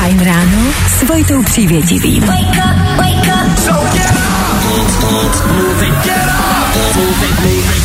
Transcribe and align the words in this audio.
Fajn 0.00 0.24
ráno 0.24 0.72
s 0.88 1.02
Vojtou 1.02 1.42
Přívětivým. 1.42 2.22
Wake 2.22 2.40
up, 2.40 2.96
wake 2.96 3.28
up. 3.28 3.50
A 6.96 7.79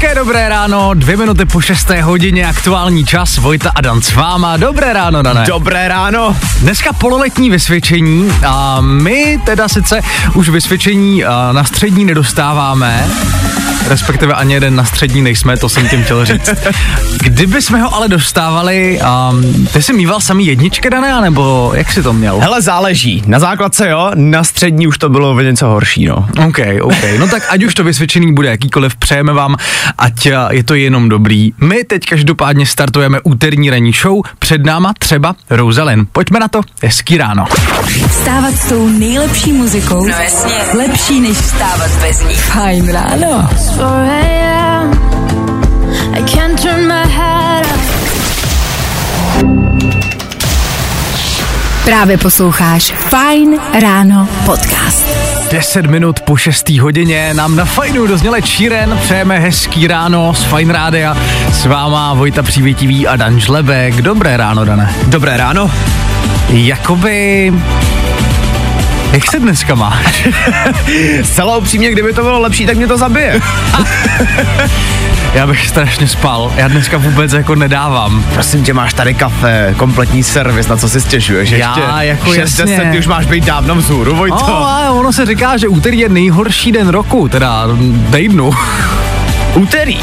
hezké 0.00 0.14
dobré 0.14 0.48
ráno, 0.48 0.94
dvě 0.94 1.16
minuty 1.16 1.44
po 1.44 1.60
šesté 1.60 2.02
hodině, 2.02 2.46
aktuální 2.46 3.04
čas, 3.04 3.36
Vojta 3.36 3.72
a 3.74 3.80
Dan 3.80 4.02
s 4.02 4.14
váma. 4.14 4.56
Dobré 4.56 4.92
ráno, 4.92 5.22
Dané. 5.22 5.44
Dobré 5.46 5.88
ráno. 5.88 6.36
Dneska 6.60 6.92
pololetní 6.92 7.50
vysvědčení 7.50 8.32
a 8.46 8.80
my 8.80 9.40
teda 9.44 9.68
sice 9.68 10.00
už 10.34 10.48
vysvědčení 10.48 11.22
na 11.52 11.64
střední 11.64 12.04
nedostáváme, 12.04 13.06
respektive 13.88 14.34
ani 14.34 14.54
jeden 14.54 14.76
na 14.76 14.84
střední 14.84 15.22
nejsme, 15.22 15.56
to 15.56 15.68
jsem 15.68 15.88
tím 15.88 16.04
chtěl 16.04 16.24
říct. 16.24 16.50
Kdyby 17.22 17.62
jsme 17.62 17.82
ho 17.82 17.94
ale 17.94 18.08
dostávali, 18.08 19.00
um, 19.30 19.66
ty 19.66 19.82
jsi 19.82 19.92
mýval 19.92 20.20
samý 20.20 20.46
jedničky, 20.46 20.90
Dané, 20.90 21.20
nebo 21.20 21.72
jak 21.74 21.92
si 21.92 22.02
to 22.02 22.12
měl? 22.12 22.40
Hele, 22.40 22.62
záleží. 22.62 23.22
Na 23.26 23.38
základce 23.38 23.88
jo, 23.88 24.10
na 24.14 24.44
střední 24.44 24.86
už 24.86 24.98
to 24.98 25.08
bylo 25.08 25.40
něco 25.40 25.66
horší, 25.66 26.04
no. 26.06 26.28
OK, 26.48 26.58
OK. 26.82 27.04
No 27.18 27.28
tak 27.28 27.42
ať 27.50 27.64
už 27.64 27.74
to 27.74 27.84
vysvědčení 27.84 28.34
bude 28.34 28.48
jakýkoliv, 28.48 28.96
přejeme 28.96 29.32
vám, 29.32 29.56
ať 29.98 30.26
uh, 30.26 30.32
je 30.50 30.64
to 30.64 30.74
jenom 30.74 31.08
dobrý. 31.08 31.52
My 31.60 31.84
teď 31.84 32.04
každopádně 32.04 32.66
startujeme 32.66 33.20
úterní 33.20 33.70
ranní 33.70 33.92
show, 33.92 34.22
před 34.38 34.66
náma 34.66 34.92
třeba 34.98 35.34
Rosalind. 35.50 36.08
Pojďme 36.12 36.40
na 36.40 36.48
to, 36.48 36.60
hezký 36.82 37.16
ráno. 37.16 37.44
Stávat 38.10 38.54
s 38.54 38.68
tou 38.68 38.88
nejlepší 38.88 39.52
muzikou, 39.52 40.06
no 40.06 40.14
jasně, 40.22 40.54
lepší 40.76 41.20
než 41.20 41.36
vstávat 41.36 41.90
bez 42.00 42.24
ní. 42.28 42.34
Fajn 42.34 42.92
ráno. 42.92 43.48
4 43.50 43.82
a.m. 43.82 44.90
I 46.14 46.22
can't 46.22 46.62
turn 46.62 46.86
my 46.86 47.08
head 47.08 47.37
Právě 51.88 52.18
posloucháš 52.18 52.92
Fine 52.92 53.56
Ráno 53.80 54.28
podcast. 54.46 55.08
10 55.50 55.86
minut 55.86 56.20
po 56.20 56.36
6. 56.36 56.68
hodině 56.68 57.34
nám 57.34 57.56
na 57.56 57.64
Fajnu 57.64 58.06
dozněle 58.06 58.42
Číren, 58.42 58.98
přejeme 59.02 59.38
hezký 59.38 59.86
ráno 59.86 60.34
z 60.34 60.44
Fajn 60.44 60.70
Rádia. 60.70 61.16
S 61.52 61.66
váma 61.66 62.14
Vojta 62.14 62.42
Přívětivý 62.42 63.06
a 63.06 63.16
Dan 63.16 63.40
Žlebek. 63.40 64.02
Dobré 64.02 64.36
ráno, 64.36 64.64
Dane. 64.64 64.94
Dobré 65.06 65.36
ráno. 65.36 65.70
Jakoby 66.48 67.52
jak 69.12 69.30
se 69.30 69.40
dneska 69.40 69.74
máš? 69.74 70.28
Zcela 71.22 71.56
upřímně, 71.56 71.90
kdyby 71.90 72.12
to 72.12 72.22
bylo 72.22 72.40
lepší, 72.40 72.66
tak 72.66 72.76
mě 72.76 72.86
to 72.86 72.98
zabije. 72.98 73.40
Já 75.34 75.46
bych 75.46 75.68
strašně 75.68 76.08
spal. 76.08 76.52
Já 76.56 76.68
dneska 76.68 76.98
vůbec 76.98 77.32
jako 77.32 77.54
nedávám. 77.54 78.24
Prosím 78.34 78.64
tě, 78.64 78.74
máš 78.74 78.94
tady 78.94 79.14
kafe, 79.14 79.74
kompletní 79.76 80.22
servis, 80.22 80.68
na 80.68 80.76
co 80.76 80.88
si 80.88 81.00
stěžuješ? 81.00 81.50
Já 81.50 81.56
ještě 81.56 82.06
jako 82.06 82.34
6, 82.34 82.38
jasně. 82.38 82.76
10, 82.76 82.90
ty 82.90 82.98
už 82.98 83.06
máš 83.06 83.26
být 83.26 83.44
dávno 83.44 83.74
vzhůru, 83.74 84.16
Vojto. 84.16 84.46
No, 84.48 84.98
ono 84.98 85.12
se 85.12 85.26
říká, 85.26 85.56
že 85.56 85.68
úterý 85.68 85.98
je 85.98 86.08
nejhorší 86.08 86.72
den 86.72 86.88
roku, 86.88 87.28
teda 87.28 87.64
týdnu. 88.12 88.50
Úterý? 89.54 89.98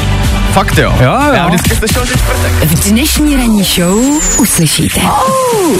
Fakt 0.56 0.78
jo? 0.78 0.94
Jo, 1.00 1.18
jo. 1.26 1.34
Já 1.34 1.46
vždycky 1.46 1.76
slyšel, 1.76 2.06
že 2.06 2.14
čtvrtek. 2.14 2.52
V 2.52 2.90
dnešní 2.90 3.36
ranní 3.36 3.64
show 3.64 3.98
uslyšíte. 4.38 5.00
Oh. 5.00 5.76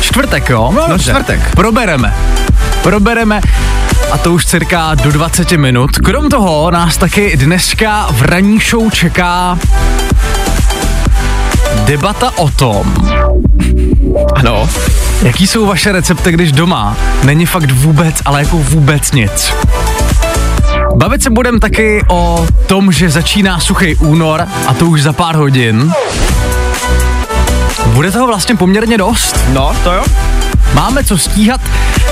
Čtvrtek, 0.00 0.48
jo? 0.48 0.72
No, 0.74 0.88
no 0.88 0.98
čtvrtek. 0.98 1.54
Probereme. 1.54 2.14
Probereme 2.82 3.40
a 4.12 4.18
to 4.18 4.32
už 4.32 4.46
cirka 4.46 4.94
do 4.94 5.12
20 5.12 5.52
minut. 5.52 5.90
Krom 5.90 6.28
toho 6.28 6.70
nás 6.70 6.96
taky 6.96 7.36
dneska 7.36 8.08
v 8.10 8.22
ranní 8.22 8.58
show 8.70 8.90
čeká 8.92 9.58
debata 11.84 12.32
o 12.36 12.50
tom, 12.50 12.94
ano, 14.34 14.68
jaký 15.22 15.46
jsou 15.46 15.66
vaše 15.66 15.92
recepty, 15.92 16.32
když 16.32 16.52
doma 16.52 16.96
není 17.24 17.46
fakt 17.46 17.70
vůbec, 17.72 18.16
ale 18.24 18.40
jako 18.40 18.56
vůbec 18.56 19.12
nic. 19.12 19.52
Bavit 21.00 21.22
se 21.22 21.30
budem 21.30 21.60
taky 21.60 22.04
o 22.08 22.46
tom, 22.66 22.92
že 22.92 23.10
začíná 23.10 23.60
suchý 23.60 23.94
únor 23.94 24.46
a 24.66 24.74
to 24.74 24.86
už 24.86 25.02
za 25.02 25.12
pár 25.12 25.36
hodin. 25.36 25.92
Bude 27.86 28.10
toho 28.10 28.26
vlastně 28.26 28.56
poměrně 28.56 28.98
dost. 28.98 29.40
No, 29.52 29.72
to 29.84 29.92
jo. 29.92 30.04
Máme 30.74 31.04
co 31.04 31.18
stíhat. 31.18 31.60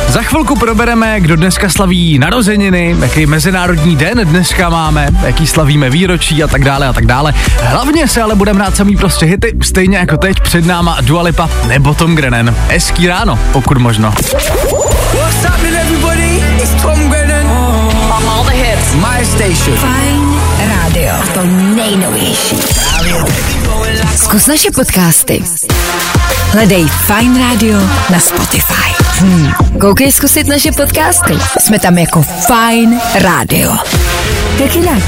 Za 0.08 0.22
chvilku 0.22 0.56
probereme, 0.56 1.20
kdo 1.20 1.36
dneska 1.36 1.68
slaví 1.68 2.18
narozeniny, 2.18 2.96
jaký 3.00 3.26
mezinárodní 3.26 3.96
den 3.96 4.20
dneska 4.24 4.68
máme, 4.68 5.08
jaký 5.22 5.46
slavíme 5.46 5.90
výročí 5.90 6.42
a 6.42 6.46
tak 6.46 6.64
dále 6.64 6.86
a 6.86 6.92
tak 6.92 7.06
dále. 7.06 7.34
Hlavně 7.62 8.08
se 8.08 8.22
ale 8.22 8.34
budeme 8.34 8.58
hrát 8.58 8.76
samý 8.76 8.96
prostě 8.96 9.26
hity, 9.26 9.52
stejně 9.62 9.98
jako 9.98 10.16
teď 10.16 10.40
před 10.40 10.66
náma 10.66 10.96
Dua 11.00 11.22
Lipa 11.22 11.50
nebo 11.66 11.94
Tom 11.94 12.14
Grennan. 12.14 12.54
Hezký 12.68 13.06
ráno, 13.06 13.38
pokud 13.52 13.78
možno. 13.78 14.14
What's 15.14 15.42
My 18.98 19.24
station. 19.24 19.76
Fine 19.76 20.40
Radio. 20.66 21.14
A 21.14 21.26
to 21.34 21.42
nejnovější. 21.76 22.56
Zkus 24.16 24.46
naše 24.46 24.70
podcasty. 24.70 25.44
Hledej 26.50 26.86
Fine 26.86 27.38
Radio 27.38 27.78
na 28.10 28.18
Spotify. 28.18 29.04
Hmm. 29.18 29.52
Koukej 29.80 30.12
zkusit 30.12 30.46
naše 30.46 30.72
podcasty. 30.72 31.38
Jsme 31.60 31.78
tam 31.78 31.98
jako 31.98 32.22
Fine 32.22 33.00
Radio. 33.14 33.76
Jak 34.60 34.74
jinak? 34.74 35.02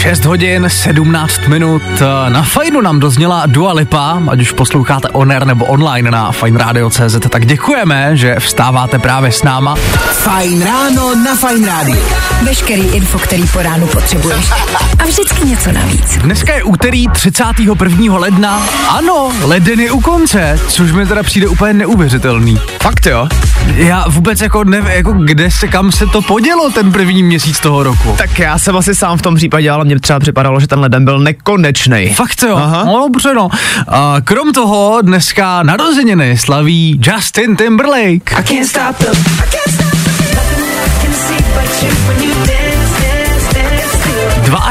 6 0.00 0.24
hodin, 0.24 0.64
17 0.68 1.46
minut. 1.48 1.82
Na 2.28 2.42
Fajnu 2.42 2.80
nám 2.80 3.00
dozněla 3.00 3.46
Dua 3.46 3.72
Lipa, 3.72 4.22
ať 4.28 4.40
už 4.40 4.52
posloucháte 4.52 5.08
on 5.08 5.32
air 5.32 5.46
nebo 5.46 5.64
online 5.64 6.10
na 6.10 6.30
Radio.cz, 6.56 7.16
tak 7.28 7.46
děkujeme, 7.46 8.16
že 8.16 8.36
vstáváte 8.38 8.98
právě 8.98 9.32
s 9.32 9.42
náma. 9.42 9.74
Fajn 10.12 10.62
ráno 10.62 11.14
na 11.14 11.34
Fajn 11.34 11.64
rádiu. 11.64 12.02
Veškerý 12.42 12.82
info, 12.82 13.18
který 13.18 13.46
po 13.46 13.62
ránu 13.62 13.86
potřebuješ. 13.86 14.50
A 14.98 15.04
vždycky 15.04 15.46
něco 15.46 15.72
navíc. 15.72 16.18
Dneska 16.18 16.54
je 16.54 16.62
úterý 16.62 17.08
31. 17.08 18.18
ledna. 18.18 18.62
Ano, 18.88 19.32
leden 19.42 19.80
je 19.80 19.90
u 19.90 20.00
konce, 20.00 20.60
což 20.68 20.92
mi 20.92 21.06
teda 21.06 21.22
přijde 21.22 21.48
úplně 21.48 21.72
neuvěřitelný. 21.72 22.58
Fakt 22.82 23.06
jo? 23.06 23.28
Já 23.74 24.04
vůbec 24.08 24.40
jako 24.40 24.64
nevím, 24.64 24.90
jako 24.90 25.12
kde 25.12 25.50
se, 25.50 25.68
kam 25.68 25.92
se 25.92 26.06
to 26.06 26.22
podělo 26.22 26.70
ten 26.70 26.92
první 26.92 27.22
měsíc 27.22 27.60
toho 27.60 27.82
roku. 27.82 28.14
Tak 28.18 28.38
já 28.38 28.58
jsem 28.58 28.76
asi 28.76 28.94
sám 28.94 29.18
v 29.18 29.22
tom 29.22 29.34
případě, 29.34 29.70
ale 29.70 29.84
mně 29.90 30.00
třeba 30.00 30.18
připadalo, 30.20 30.60
že 30.60 30.66
ten 30.66 30.78
leden 30.78 31.04
byl 31.04 31.18
nekonečný. 31.18 32.14
Fakt 32.14 32.42
jo, 32.42 32.56
Aha. 32.56 32.84
no 32.84 32.98
dobře 32.98 33.34
no. 33.34 33.48
A 33.88 34.16
krom 34.24 34.52
toho 34.52 34.98
dneska 35.02 35.62
narozeniny 35.62 36.38
slaví 36.38 37.00
Justin 37.02 37.56
Timberlake. 37.56 38.32
I 38.32 38.42
can't 38.44 38.66
stop 38.66 38.96
them. 38.96 39.14
I 39.14 39.50
can't 39.50 39.74
stop 39.74 39.90
them. 39.90 40.00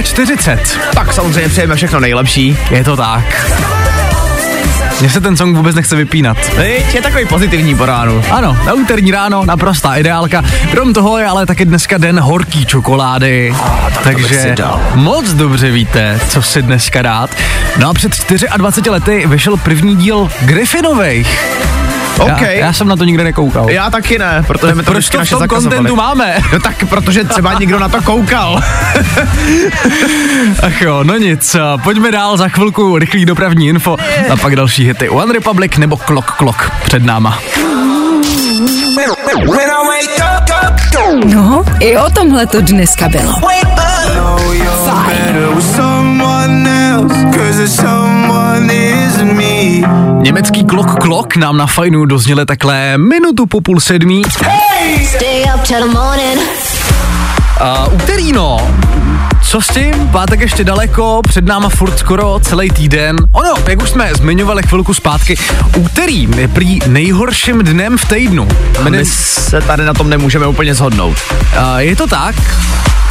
42. 0.03 0.91
Tak 0.93 1.13
samozřejmě 1.13 1.49
přejeme 1.49 1.75
všechno 1.75 1.99
nejlepší. 1.99 2.57
Je 2.71 2.83
to 2.83 2.97
tak. 2.97 3.78
Mně 4.99 5.09
se 5.09 5.21
ten 5.21 5.37
song 5.37 5.55
vůbec 5.57 5.75
nechce 5.75 5.95
vypínat. 5.95 6.37
Víč, 6.37 6.93
je 6.93 7.01
takový 7.01 7.25
pozitivní 7.25 7.75
po 7.75 7.85
ránu. 7.85 8.23
Ano, 8.31 8.57
na 8.65 8.73
úterní 8.73 9.11
ráno, 9.11 9.45
naprostá 9.45 9.95
ideálka. 9.95 10.43
Krom 10.71 10.93
toho 10.93 11.17
je 11.17 11.25
ale 11.25 11.45
taky 11.45 11.65
dneska 11.65 11.97
den 11.97 12.19
horký 12.19 12.65
čokolády. 12.65 13.53
A, 13.63 13.89
takže 14.03 14.55
moc 14.93 15.33
dobře 15.33 15.71
víte, 15.71 16.19
co 16.29 16.41
si 16.41 16.61
dneska 16.61 17.01
dát. 17.01 17.35
No 17.77 17.89
a 17.89 17.93
před 17.93 18.11
24 18.57 18.89
lety 18.89 19.23
vyšel 19.27 19.57
první 19.57 19.95
díl 19.95 20.29
Griffinových. 20.41 21.39
OK. 22.19 22.41
Já, 22.41 22.49
já 22.49 22.73
jsem 22.73 22.87
na 22.87 22.95
to 22.95 23.03
nikdy 23.03 23.23
nekoukal. 23.23 23.69
Já 23.69 23.89
taky 23.89 24.19
ne, 24.19 24.43
protože 24.47 24.75
mi 24.75 24.83
to 24.83 24.91
Proč 24.91 25.09
to 25.09 25.19
v 25.23 25.29
tom 25.29 25.47
kontentu 25.47 25.95
máme? 25.95 26.37
No 26.53 26.59
tak, 26.59 26.85
protože 26.89 27.23
třeba 27.23 27.53
nikdo 27.53 27.79
na 27.79 27.89
to 27.89 28.01
koukal. 28.01 28.59
Ach 30.63 30.81
jo, 30.81 31.03
no 31.03 31.17
nic, 31.17 31.55
pojďme 31.83 32.11
dál 32.11 32.37
za 32.37 32.47
chvilku 32.47 32.97
rychlý 32.97 33.25
dopravní 33.25 33.67
info 33.67 33.97
a 34.29 34.37
pak 34.37 34.55
další 34.55 34.85
hity 34.85 35.09
One 35.09 35.33
Republic 35.33 35.77
nebo 35.77 35.97
Klok 35.97 36.31
Klok 36.31 36.71
před 36.83 37.03
náma. 37.03 37.39
No, 41.25 41.65
i 41.79 41.97
o 41.97 42.09
tomhle 42.09 42.47
to 42.47 42.61
dneska 42.61 43.09
bylo. 43.09 43.33
Fajn. 44.85 45.88
Německý 50.21 50.63
klok 50.63 50.99
klok 51.03 51.35
nám 51.35 51.57
na 51.57 51.67
fajnu 51.67 52.05
dozněle 52.05 52.45
takhle 52.45 52.97
minutu 52.97 53.45
po 53.45 53.61
půl 53.61 53.79
sedmí. 53.79 54.21
Hey! 54.41 55.07
Uh, 57.61 57.93
úterý 57.93 58.31
no, 58.31 58.71
co 59.41 59.61
s 59.61 59.67
tím? 59.67 60.09
Pátek 60.11 60.39
ještě 60.39 60.63
daleko, 60.63 61.21
před 61.27 61.45
náma 61.45 61.69
furt 61.69 61.99
skoro 61.99 62.39
celý 62.39 62.69
týden. 62.69 63.15
Ono, 63.31 63.53
jak 63.67 63.81
už 63.81 63.89
jsme 63.89 64.11
zmiňovali 64.13 64.63
chvilku 64.63 64.93
zpátky, 64.93 65.35
úterý 65.77 66.27
je 66.37 66.47
prý 66.47 66.79
nejhorším 66.87 67.59
dnem 67.59 67.97
v 67.97 68.05
týdnu. 68.05 68.47
My 68.89 69.05
se 69.05 69.61
tady 69.61 69.85
na 69.85 69.93
tom 69.93 70.09
nemůžeme 70.09 70.47
úplně 70.47 70.73
shodnout. 70.73 71.17
Uh, 71.31 71.77
je 71.77 71.95
to 71.95 72.07
tak, 72.07 72.35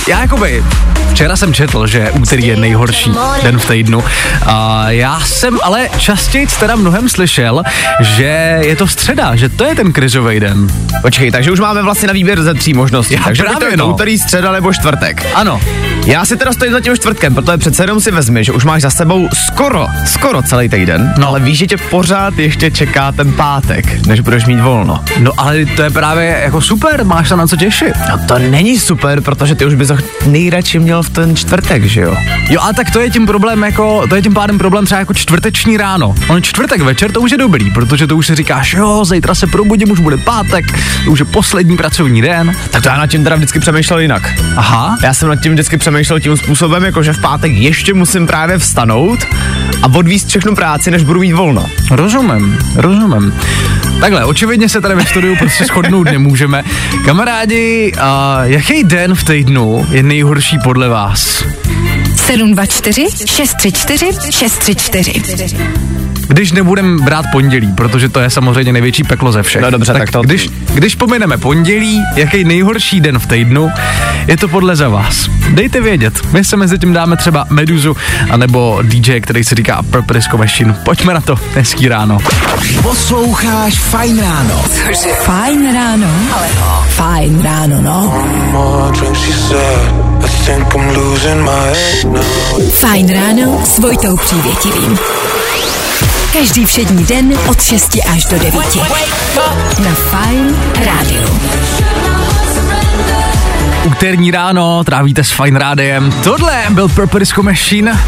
já 0.09 0.21
jakoby 0.21 0.65
Včera 1.11 1.37
jsem 1.37 1.55
četl, 1.55 1.87
že 1.87 2.11
úterý 2.11 2.47
je 2.47 2.57
nejhorší 2.57 3.13
den 3.43 3.59
v 3.59 3.67
týdnu. 3.67 4.05
A 4.47 4.91
já 4.91 5.21
jsem 5.21 5.59
ale 5.63 5.89
častěji 5.99 6.47
teda 6.61 6.77
mnohem 6.77 7.09
slyšel, 7.09 7.63
že 8.01 8.59
je 8.63 8.77
to 8.77 8.87
středa, 8.87 9.37
že 9.37 9.49
to 9.49 9.65
je 9.65 9.75
ten 9.75 9.93
krizový 9.93 10.41
den. 10.41 10.67
Počkej, 11.03 11.31
takže 11.31 11.51
už 11.51 11.61
máme 11.61 11.83
vlastně 11.83 12.07
na 12.07 12.13
výběr 12.13 12.43
ze 12.43 12.55
tří 12.55 12.75
možností. 12.75 13.15
Já 13.15 13.21
takže 13.25 13.43
právě, 13.43 13.77
to 13.77 13.77
no. 13.77 13.95
úterý, 13.95 14.19
středa 14.19 14.53
nebo 14.53 14.73
čtvrtek. 14.73 15.27
Ano. 15.35 15.61
Já 16.07 16.18
si 16.25 16.37
teda 16.37 16.53
stojím 16.53 16.73
za 16.73 16.81
tím 16.81 16.97
čtvrtkem, 16.97 17.35
protože 17.35 17.59
přece 17.59 17.83
jenom 17.83 18.01
si 18.01 18.11
vezmi, 18.11 18.45
že 18.45 18.53
už 18.53 18.65
máš 18.65 18.83
za 18.83 18.91
sebou 18.91 19.29
skoro, 19.35 19.87
skoro 20.07 20.43
celý 20.43 20.69
týden, 20.69 21.15
no. 21.19 21.29
ale 21.29 21.41
víš, 21.41 21.59
že 21.59 21.67
tě 21.67 21.77
pořád 21.77 22.39
ještě 22.39 22.71
čeká 22.71 23.13
ten 23.13 23.33
pátek, 23.33 24.07
než 24.07 24.21
budeš 24.21 24.47
mít 24.47 24.61
volno. 24.61 25.05
No 25.21 25.33
ale 25.37 25.67
to 25.77 25.83
je 25.83 25.91
právě 25.91 26.41
jako 26.43 26.61
super, 26.61 27.05
máš 27.05 27.29
se 27.29 27.37
na 27.37 27.47
co 27.47 27.57
těšit. 27.57 27.93
No 28.11 28.19
to 28.29 28.39
není 28.39 28.79
super, 28.79 29.21
protože 29.21 29.55
ty 29.55 29.67
už 29.67 29.75
bys 29.75 29.93
nejradši 30.27 30.79
měl 30.79 31.03
v 31.03 31.11
ten 31.11 31.37
čtvrtek, 31.37 31.85
že 31.85 32.01
jo? 32.01 32.17
Jo, 32.51 32.61
a 32.61 32.73
tak 32.73 32.91
to 32.91 33.01
je 33.01 33.11
tím 33.11 33.27
problém 33.27 33.63
jako, 33.63 34.07
to 34.09 34.17
je 34.17 34.23
tím 34.23 34.35
pádem 34.35 34.59
problém 34.59 34.85
třeba 34.85 34.99
jako 34.99 35.15
čtvrteční 35.15 35.77
ráno. 35.77 36.15
On 36.29 36.43
čtvrtek 36.43 36.81
večer 36.81 37.13
to 37.13 37.21
už 37.21 37.31
je 37.31 37.39
dobrý, 37.39 37.71
protože 37.71 38.07
to 38.07 38.17
už 38.17 38.27
si 38.27 38.35
říkáš, 38.35 38.73
jo, 38.73 39.05
zítra 39.05 39.35
se 39.35 39.47
probudím, 39.47 39.91
už 39.91 40.01
bude 40.01 40.17
pátek, 40.17 40.65
to 41.05 41.11
už 41.11 41.19
je 41.19 41.25
poslední 41.25 41.77
pracovní 41.77 42.23
den. 42.23 42.57
Tak 42.71 42.83
to 42.83 42.89
já 42.89 42.97
nad 42.99 43.07
tím 43.07 43.25
teda 43.25 43.37
vždycky 43.37 43.59
přemýšlel 43.61 44.01
jinak. 44.01 44.35
Aha. 44.57 44.99
Já 45.03 45.15
jsem 45.15 45.29
nad 45.29 45.37
tím 45.37 45.53
vždycky 45.53 45.77
přemýšlel 45.77 46.08
tím 46.19 46.37
způsobem, 46.37 46.85
jako 46.85 47.03
že 47.03 47.13
v 47.13 47.21
pátek 47.21 47.53
ještě 47.53 47.95
musím 47.95 48.27
právě 48.27 48.59
vstanout 48.59 49.19
a 49.83 49.87
odvíst 49.95 50.29
všechnu 50.29 50.55
práci, 50.55 50.91
než 50.91 51.03
budu 51.03 51.21
mít 51.21 51.33
volno. 51.33 51.67
Rozumím, 51.91 52.59
rozumím. 52.75 53.35
Takhle, 54.01 54.25
očividně 54.25 54.69
se 54.69 54.81
tady 54.81 54.95
ve 54.95 55.07
studiu 55.07 55.37
prostě 55.37 55.65
shodnout 55.65 56.05
nemůžeme. 56.05 56.65
Kamarádi, 57.05 57.93
a 58.01 58.41
jaký 58.43 58.85
den 58.85 59.15
v 59.15 59.25
týdnu 59.25 59.87
je 59.91 60.03
nejhorší 60.03 60.59
podle 60.65 60.89
vás? 60.89 61.45
724 62.17 63.07
634 63.27 64.07
634. 64.31 66.08
Když 66.29 66.53
nebudem 66.53 67.01
brát 67.01 67.25
pondělí, 67.33 67.73
protože 67.73 68.09
to 68.09 68.21
je 68.21 68.31
samozřejmě 68.31 68.73
největší 68.73 69.05
peklo 69.05 69.33
ze 69.33 69.43
všech. 69.43 69.63
No 69.63 69.71
dobře, 69.71 69.93
tak 69.93 70.11
to- 70.11 70.23
Když, 70.23 70.49
když 70.75 70.95
pomineme 70.95 71.39
pondělí, 71.39 72.03
jaký 72.17 72.45
nejhorší 72.45 73.01
den 73.01 73.19
v 73.19 73.27
týdnu, 73.27 73.71
je 74.27 74.37
to 74.37 74.49
podle 74.49 74.77
za 74.77 74.89
vás. 74.89 75.29
Dejte 75.51 75.81
vědět. 75.81 76.33
My 76.33 76.45
se 76.45 76.57
mezi 76.57 76.79
tím 76.79 76.93
dáme 76.93 77.17
třeba 77.17 77.47
Meduzu, 77.51 77.97
anebo 78.31 78.79
DJ, 78.83 79.21
který 79.21 79.45
se 79.45 79.55
říká 79.55 79.83
Purple 79.83 80.15
Disco 80.15 80.39
Machine. 80.39 80.73
Pojďme 80.85 81.15
na 81.15 81.21
to, 81.21 81.37
hezký 81.55 81.89
ráno. 81.89 82.19
Posloucháš 82.83 83.79
Fajn 83.79 84.21
ráno. 84.21 84.65
Cože? 84.69 85.15
Fajn 85.23 85.75
ráno. 85.75 86.07
Ale 86.37 86.49
no, 86.61 86.85
fajn 86.89 87.43
ráno, 87.43 87.83
no. 87.83 88.25
Fajn 92.81 93.13
ráno 93.13 93.61
s 93.65 93.79
Vojtou 93.79 94.17
Přívětivým. 94.17 94.99
Každý 96.39 96.67
všední 96.67 97.05
den 97.05 97.39
od 97.51 97.63
6 97.63 97.97
až 98.15 98.25
do 98.25 98.39
9. 98.39 98.55
Na 99.79 99.95
Fajn 99.95 100.57
rádiu. 100.85 101.29
Úterní 103.89 104.31
ráno 104.31 104.85
trávíte 104.85 105.25
s 105.25 105.31
Fine 105.31 105.59
Rádiem. 105.59 106.13
Tohle 106.25 106.63
byl 106.71 106.89
Purple 106.89 107.21
Disco 107.21 107.43
Machine. 107.43 107.99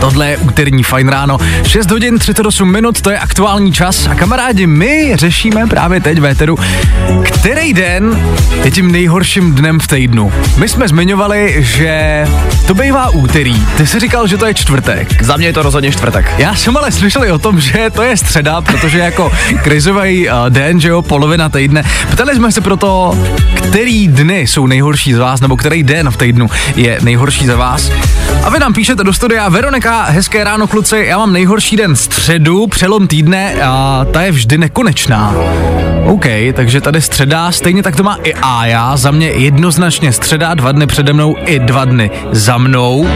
Tohle 0.00 0.30
je 0.30 0.36
úterní 0.36 0.82
Fine 0.82 1.10
ráno. 1.10 1.38
6 1.66 1.90
hodin 1.90 2.18
38 2.18 2.72
minut, 2.72 3.00
to 3.00 3.10
je 3.10 3.18
aktuální 3.18 3.72
čas. 3.72 4.06
A 4.06 4.14
kamarádi, 4.14 4.66
my 4.66 5.12
řešíme 5.14 5.66
právě 5.66 6.00
teď 6.00 6.18
v 6.18 6.26
éteru, 6.26 6.58
který 7.24 7.72
den 7.72 8.34
je 8.64 8.70
tím 8.70 8.92
nejhorším 8.92 9.54
dnem 9.54 9.80
v 9.80 9.86
týdnu. 9.86 10.32
My 10.56 10.68
jsme 10.68 10.88
zmiňovali, 10.88 11.56
že 11.58 12.24
to 12.66 12.74
bývá 12.74 13.10
úterý. 13.10 13.66
Ty 13.76 13.86
jsi 13.86 14.00
říkal, 14.00 14.26
že 14.26 14.36
to 14.36 14.46
je 14.46 14.54
čtvrtek. 14.54 15.22
Za 15.22 15.36
mě 15.36 15.46
je 15.46 15.52
to 15.52 15.62
rozhodně 15.62 15.92
čtvrtek. 15.92 16.34
Já 16.38 16.54
jsem 16.54 16.76
ale 16.76 16.92
slyšel 16.92 17.34
o 17.34 17.38
tom, 17.38 17.60
že 17.60 17.90
to 17.90 18.02
je 18.02 18.16
středa, 18.16 18.60
protože 18.60 18.98
jako 18.98 19.32
krizový 19.62 20.28
uh, 20.28 20.34
den, 20.48 20.80
že 20.80 20.88
jo, 20.88 21.02
polovina 21.02 21.48
týdne. 21.48 21.84
Ptali 22.10 22.34
jsme 22.34 22.52
se 22.52 22.60
proto, 22.60 23.18
který 23.54 24.08
dny 24.08 24.40
jsou 24.40 24.66
nejhorší 24.66 24.91
z 24.96 25.18
vás, 25.18 25.40
nebo 25.40 25.56
který 25.56 25.82
den 25.82 26.10
v 26.10 26.16
týdnu 26.16 26.50
je 26.76 26.98
nejhorší 27.02 27.46
za 27.46 27.56
vás. 27.56 27.90
A 28.44 28.50
vy 28.50 28.58
nám 28.58 28.72
píšete 28.72 29.04
do 29.04 29.12
studia, 29.12 29.48
Veronika, 29.48 30.02
hezké 30.02 30.44
ráno 30.44 30.66
kluci, 30.66 31.04
já 31.08 31.18
mám 31.18 31.32
nejhorší 31.32 31.76
den 31.76 31.96
středu, 31.96 32.66
přelom 32.66 33.08
týdne 33.08 33.54
a 33.62 34.06
ta 34.12 34.22
je 34.22 34.32
vždy 34.32 34.58
nekonečná. 34.58 35.34
OK, 36.04 36.26
takže 36.52 36.80
tady 36.80 37.02
středa, 37.02 37.52
stejně 37.52 37.82
tak 37.82 37.96
to 37.96 38.02
má 38.02 38.18
i 38.22 38.34
Aja, 38.34 38.96
za 38.96 39.10
mě 39.10 39.28
jednoznačně 39.28 40.12
středa, 40.12 40.54
dva 40.54 40.72
dny 40.72 40.86
přede 40.86 41.12
mnou 41.12 41.36
i 41.46 41.58
dva 41.58 41.84
dny 41.84 42.10
za 42.32 42.58
mnou. 42.58 43.06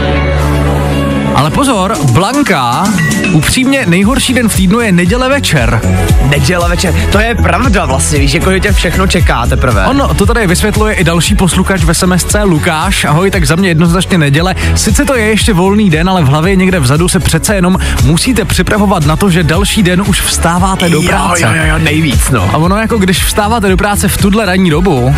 Ale 1.37 1.51
pozor, 1.51 1.97
Blanka, 2.11 2.83
upřímně 3.31 3.85
nejhorší 3.87 4.33
den 4.33 4.49
v 4.49 4.55
týdnu 4.55 4.79
je 4.79 4.91
neděle 4.91 5.29
večer. 5.29 5.81
Neděle 6.29 6.69
večer, 6.69 6.93
to 7.11 7.19
je 7.19 7.35
pravda 7.35 7.85
vlastně, 7.85 8.19
víš, 8.19 8.33
jako 8.33 8.51
že 8.51 8.59
tě 8.59 8.71
všechno 8.71 9.07
čeká 9.07 9.45
teprve. 9.45 9.85
On 9.85 10.09
to 10.15 10.25
tady 10.25 10.47
vysvětluje 10.47 10.93
i 10.93 11.03
další 11.03 11.35
posluchač 11.35 11.83
v 11.83 11.93
SMSC 11.93 12.35
Lukáš. 12.43 13.05
Ahoj, 13.05 13.31
tak 13.31 13.45
za 13.45 13.55
mě 13.55 13.69
jednoznačně 13.69 14.17
neděle. 14.17 14.55
Sice 14.75 15.05
to 15.05 15.15
je 15.15 15.25
ještě 15.25 15.53
volný 15.53 15.89
den, 15.89 16.09
ale 16.09 16.23
v 16.23 16.27
hlavě 16.27 16.55
někde 16.55 16.79
vzadu 16.79 17.07
se 17.07 17.19
přece 17.19 17.55
jenom 17.55 17.77
musíte 18.03 18.45
připravovat 18.45 19.05
na 19.05 19.15
to, 19.15 19.29
že 19.29 19.43
další 19.43 19.83
den 19.83 20.03
už 20.07 20.21
vstáváte 20.21 20.89
do 20.89 21.01
práce. 21.01 21.41
Jo, 21.41 21.49
jo, 21.55 21.63
jo, 21.65 21.77
nejvíc, 21.77 22.29
no. 22.29 22.49
A 22.53 22.57
ono 22.57 22.77
jako 22.77 22.97
když 22.97 23.23
vstáváte 23.23 23.69
do 23.69 23.77
práce 23.77 24.07
v 24.07 24.17
tuhle 24.17 24.45
ranní 24.45 24.69
dobu, 24.69 25.15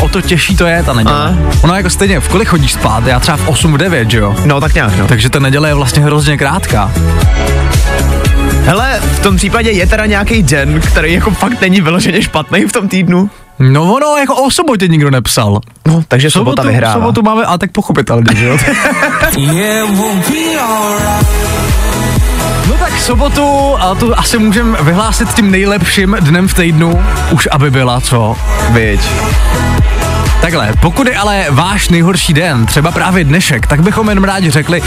o 0.00 0.08
to 0.08 0.20
těžší 0.20 0.56
to 0.56 0.66
je 0.66 0.82
ta 0.82 0.92
neděle. 0.92 1.16
A? 1.16 1.34
Ono 1.62 1.74
jako 1.74 1.90
stejně, 1.90 2.20
v 2.20 2.28
kolik 2.28 2.48
chodíš 2.48 2.72
spát? 2.72 3.06
Já 3.06 3.20
třeba 3.20 3.36
v 3.36 3.48
8, 3.48 3.72
v 3.72 3.78
9, 3.78 4.10
že 4.10 4.18
jo? 4.18 4.36
No 4.44 4.60
tak 4.60 4.74
nějak, 4.74 4.96
no. 4.96 5.06
Takže 5.06 5.30
ta 5.30 5.38
neděle 5.50 5.68
je 5.68 5.74
vlastně 5.74 6.02
hrozně 6.02 6.38
krátká. 6.38 6.92
Hele, 8.64 9.00
v 9.00 9.20
tom 9.20 9.36
případě 9.36 9.70
je 9.70 9.86
teda 9.86 10.06
nějaký 10.06 10.42
den, 10.42 10.80
který 10.80 11.12
jako 11.12 11.30
fakt 11.30 11.60
není 11.60 11.80
vyloženě 11.80 12.22
špatný 12.22 12.64
v 12.64 12.72
tom 12.72 12.88
týdnu. 12.88 13.30
No 13.58 13.94
ono 13.94 14.16
jako 14.16 14.34
o 14.34 14.50
sobotě 14.50 14.88
nikdo 14.88 15.10
nepsal. 15.10 15.60
No, 15.86 16.02
takže 16.08 16.30
sobota 16.30 16.62
vyhrává. 16.62 16.94
sobotu 16.94 17.22
máme, 17.22 17.44
a 17.44 17.58
tak 17.58 17.72
pochopitelně, 17.72 18.36
že 18.36 18.46
jo? 18.46 18.58
No 22.68 22.74
tak 22.78 23.00
sobotu 23.00 23.76
a 23.78 23.94
tu 23.94 24.18
asi 24.18 24.38
můžeme 24.38 24.82
vyhlásit 24.82 25.34
tím 25.34 25.50
nejlepším 25.50 26.16
dnem 26.20 26.48
v 26.48 26.54
týdnu, 26.54 27.02
už 27.30 27.48
aby 27.50 27.70
byla, 27.70 28.00
co? 28.00 28.36
Viď. 28.70 29.00
Takhle, 30.40 30.72
pokud 30.80 31.06
je 31.06 31.16
ale 31.16 31.46
váš 31.50 31.88
nejhorší 31.88 32.34
den, 32.34 32.66
třeba 32.66 32.90
právě 32.90 33.24
dnešek, 33.24 33.66
tak 33.66 33.82
bychom 33.82 34.08
jenom 34.08 34.24
rádi 34.24 34.50
řekli, 34.50 34.82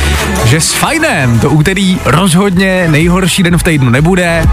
že 0.45 0.61
s 0.61 0.73
fajnem 0.73 1.39
to 1.39 1.49
úterý 1.49 1.99
rozhodně 2.05 2.87
nejhorší 2.87 3.43
den 3.43 3.57
v 3.57 3.63
týdnu 3.63 3.89
nebude. 3.89 4.45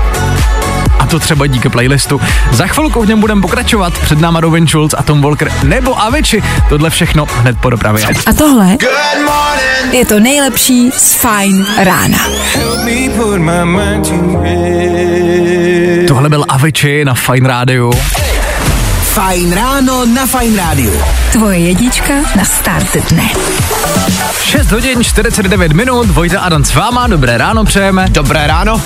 A 0.99 1.06
to 1.06 1.19
třeba 1.19 1.47
díky 1.47 1.69
playlistu. 1.69 2.20
Za 2.52 2.67
chvilku 2.67 3.03
v 3.03 3.08
něm 3.08 3.20
budeme 3.20 3.41
pokračovat. 3.41 3.98
Před 3.98 4.20
náma 4.20 4.41
Robin 4.41 4.67
Schulz 4.67 4.94
a 4.98 5.03
Tom 5.03 5.22
Walker 5.22 5.53
nebo 5.63 6.03
Avicii. 6.03 6.43
Tohle 6.69 6.91
všechno 6.91 7.27
hned 7.34 7.58
po 7.60 7.70
dopravě. 7.70 8.05
A 8.27 8.32
tohle 8.32 8.77
je 9.93 10.06
to 10.06 10.20
nejlepší 10.20 10.91
z 10.91 11.15
Fajn 11.15 11.67
rána. 11.79 12.19
Tohle 16.08 16.29
byl 16.29 16.44
Avicii 16.48 17.05
na 17.05 17.15
Fine 17.15 17.48
Radio. 17.48 17.91
Fajn 19.20 19.53
ráno 19.53 20.08
na 20.08 20.24
Fajn 20.24 20.56
rádiu. 20.56 20.93
Tvoje 21.32 21.58
jednička 21.58 22.24
na 22.36 22.44
start 22.44 22.89
dne. 23.12 23.29
6 24.41 24.72
hodin 24.72 25.05
49 25.05 25.72
minut, 25.77 26.08
Vojta 26.08 26.41
Adam 26.41 26.65
s 26.65 26.74
váma, 26.74 27.06
dobré 27.06 27.39
ráno 27.39 27.65
přejeme. 27.65 28.08
Dobré 28.08 28.46
ráno. 28.46 28.81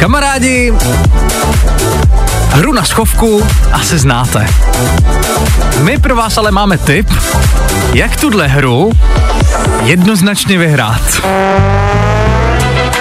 Kamarádi, 0.00 0.74
hru 2.50 2.72
na 2.72 2.84
schovku 2.84 3.46
asi 3.72 3.98
znáte. 3.98 4.46
My 5.82 5.98
pro 5.98 6.16
vás 6.16 6.38
ale 6.38 6.50
máme 6.50 6.78
tip, 6.78 7.06
jak 7.94 8.16
tuhle 8.16 8.46
hru 8.46 8.92
jednoznačně 9.84 10.58
vyhrát. 10.58 11.22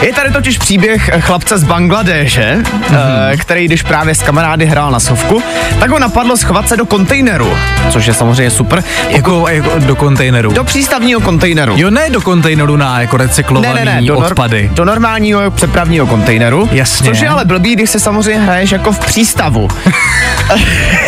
Je 0.02 0.14
tady 0.14 0.32
totiž 0.32 0.58
příběh 0.58 1.10
chlapce 1.20 1.58
z 1.58 1.64
Bangladeše, 1.64 2.58
mm-hmm. 2.64 3.38
který 3.38 3.66
když 3.66 3.84
právě 3.84 4.16
s 4.16 4.24
kamarády 4.24 4.66
hrál 4.66 4.92
na 4.92 5.00
sovku, 5.00 5.44
tak 5.80 5.90
ho 5.90 6.00
napadlo 6.00 6.38
schovat 6.38 6.68
se 6.68 6.78
do 6.78 6.86
kontejneru, 6.86 7.58
což 7.90 8.06
je 8.06 8.14
samozřejmě 8.14 8.52
super. 8.52 8.84
Jako, 9.10 9.48
jako 9.50 9.80
do 9.80 9.96
kontejneru. 9.96 10.52
Do 10.52 10.64
přístavního 10.64 11.22
kontejneru. 11.22 11.74
Jo, 11.78 11.90
ne 11.90 12.10
do 12.10 12.22
kontejneru 12.22 12.76
na 12.78 13.02
jako 13.02 13.18
ne, 13.18 13.24
recyklovaný 13.24 13.74
ne, 13.74 13.86
ne, 13.86 14.02
do, 14.08 14.16
nor- 14.16 14.26
odpady. 14.26 14.70
do 14.74 14.86
normálního 14.86 15.52
přepravního 15.52 16.08
kontejneru. 16.08 16.70
Jasně. 16.72 17.10
Což 17.10 17.20
je 17.20 17.30
ale 17.30 17.46
blbý, 17.46 17.76
když 17.76 17.90
se 17.90 18.00
samozřejmě 18.00 18.42
hraješ 18.42 18.72
jako 18.72 18.92
v 18.92 19.00
přístavu. 19.00 19.68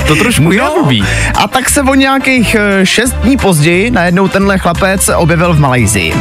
To 0.08 0.16
trošku 0.16 0.52
je 0.52 0.62
blbý. 0.82 1.04
A 1.36 1.48
tak 1.48 1.70
se 1.70 1.82
o 1.82 1.96
nějakých 1.96 2.56
eh, 2.56 2.86
šest 2.86 3.14
dní 3.14 3.38
později 3.38 3.92
najednou 3.92 4.28
tenhle 4.28 4.58
chlapec 4.58 5.10
objevil 5.16 5.54
v 5.54 5.60
Malajzii. 5.60 6.14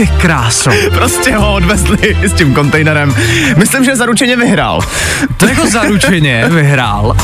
Ty 0.00 0.06
kráso. 0.06 0.70
Prostě 0.94 1.36
ho 1.36 1.54
odvezli 1.54 2.16
s 2.22 2.32
tím 2.32 2.54
kontejnerem. 2.54 3.14
Myslím, 3.56 3.84
že 3.84 3.96
zaručeně 3.96 4.36
vyhrál. 4.36 4.80
To 5.36 5.46
jako 5.46 5.66
zaručeně 5.66 6.44
vyhrál. 6.50 7.16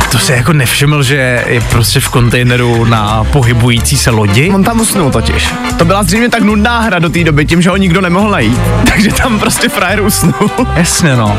A 0.00 0.04
to 0.04 0.18
se 0.18 0.36
jako 0.36 0.52
nevšiml, 0.52 1.02
že 1.02 1.44
je 1.46 1.60
prostě 1.60 2.00
v 2.00 2.08
kontejneru 2.08 2.84
na 2.84 3.24
pohybující 3.24 3.96
se 3.96 4.10
lodi? 4.10 4.50
On 4.54 4.64
tam 4.64 4.80
usnul 4.80 5.10
totiž. 5.10 5.54
To 5.78 5.84
byla 5.84 6.02
zřejmě 6.02 6.28
tak 6.28 6.42
nudná 6.42 6.80
hra 6.80 6.98
do 6.98 7.08
té 7.08 7.24
doby, 7.24 7.46
tím, 7.46 7.62
že 7.62 7.70
ho 7.70 7.76
nikdo 7.76 8.00
nemohl 8.00 8.30
najít. 8.30 8.60
Takže 8.88 9.12
tam 9.12 9.38
prostě 9.38 9.68
frajer 9.68 10.00
usnul. 10.00 10.50
Jasně 10.76 11.16
no. 11.16 11.38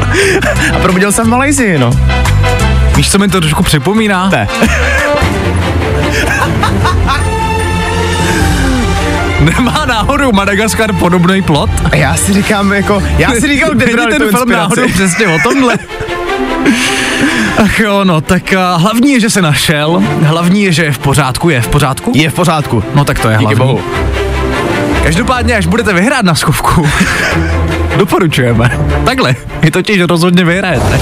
A 0.75 0.79
probudil 0.79 1.11
se 1.11 1.23
v 1.23 1.27
Malajzii, 1.27 1.77
no. 1.77 1.91
Víš, 2.95 3.11
co 3.11 3.17
mi 3.17 3.27
to 3.27 3.41
trošku 3.41 3.63
připomíná? 3.63 4.29
Ne. 4.29 4.47
Nemá 9.45 9.85
náhodou 9.85 10.31
Madagaskar 10.31 10.93
podobný 10.93 11.41
plot? 11.41 11.69
A 11.91 11.95
já 11.95 12.15
si 12.15 12.33
říkám, 12.33 12.73
jako, 12.73 13.03
já 13.17 13.31
si 13.31 13.47
říkám, 13.47 13.69
kde 13.77 13.85
ten 13.85 14.29
film 14.29 14.49
náhodou 14.49 14.83
inspiraci. 14.83 14.93
přesně 14.93 15.27
o 15.27 15.39
tomhle? 15.43 15.75
Ach 17.57 17.79
jo, 17.79 18.03
no, 18.03 18.21
tak 18.21 18.43
uh, 18.53 18.81
hlavní 18.81 19.11
je, 19.13 19.19
že 19.19 19.29
se 19.29 19.41
našel, 19.41 20.03
hlavní 20.21 20.63
je, 20.63 20.71
že 20.71 20.83
je 20.83 20.91
v 20.91 20.99
pořádku, 20.99 21.49
je 21.49 21.61
v 21.61 21.67
pořádku? 21.67 22.11
Je 22.15 22.29
v 22.29 22.33
pořádku. 22.33 22.83
No 22.95 23.05
tak 23.05 23.19
to 23.19 23.29
je 23.29 23.37
Díky 23.37 23.55
hlavní. 23.55 23.73
bohu. 23.73 23.81
Každopádně, 25.03 25.55
až 25.55 25.65
budete 25.67 25.93
vyhrát 25.93 26.25
na 26.25 26.35
schovku, 26.35 26.89
doporučujeme. 27.97 28.79
Takhle, 29.05 29.35
vy 29.61 29.71
totiž 29.71 30.01
rozhodně 30.01 30.45
vyhrajete. 30.45 30.99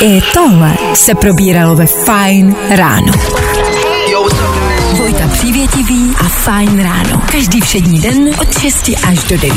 I 0.00 0.20
tohle 0.34 0.72
se 0.94 1.14
probíralo 1.14 1.76
ve 1.76 1.86
Fine 1.86 2.54
ráno. 2.76 3.12
Fine 6.44 6.82
ráno. 6.82 7.22
Každý 7.32 7.60
všední 7.60 8.00
den 8.00 8.28
od 8.40 8.58
6 8.58 8.90
až 9.08 9.24
do 9.24 9.38
9. 9.38 9.56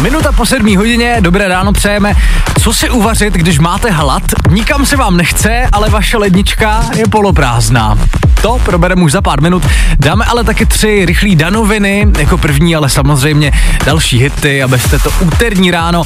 Minuta 0.00 0.32
po 0.32 0.46
sedmí 0.46 0.76
hodině, 0.76 1.16
dobré 1.20 1.48
ráno 1.48 1.72
přejeme. 1.72 2.14
Co 2.62 2.74
si 2.74 2.90
uvařit, 2.90 3.34
když 3.34 3.58
máte 3.58 3.90
hlad? 3.90 4.22
Nikam 4.50 4.86
se 4.86 4.96
vám 4.96 5.16
nechce, 5.16 5.68
ale 5.72 5.90
vaše 5.90 6.16
lednička 6.16 6.84
je 6.94 7.04
poloprázdná. 7.06 7.98
To 8.42 8.58
probereme 8.64 9.02
už 9.02 9.12
za 9.12 9.22
pár 9.22 9.42
minut. 9.42 9.66
Dáme 9.98 10.24
ale 10.24 10.44
taky 10.44 10.66
tři 10.66 11.04
rychlé 11.06 11.34
danoviny, 11.34 12.06
jako 12.18 12.38
první, 12.38 12.76
ale 12.76 12.88
samozřejmě 12.88 13.52
další 13.86 14.18
hity, 14.18 14.62
abyste 14.62 14.98
to 14.98 15.10
úterní 15.20 15.70
ráno 15.70 16.02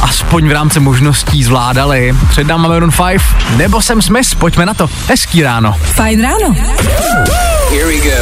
aspoň 0.00 0.48
v 0.48 0.52
rámci 0.52 0.80
možností 0.80 1.44
zvládali. 1.44 2.16
Před 2.28 2.46
náma 2.46 2.68
Maroon 2.68 2.90
5 2.90 3.22
nebo 3.56 3.82
Sam 3.82 4.02
Smith, 4.02 4.34
pojďme 4.34 4.66
na 4.66 4.74
to. 4.74 4.88
Hezký 5.08 5.42
ráno. 5.42 5.72
Fine 5.72 6.22
ráno. 6.22 6.56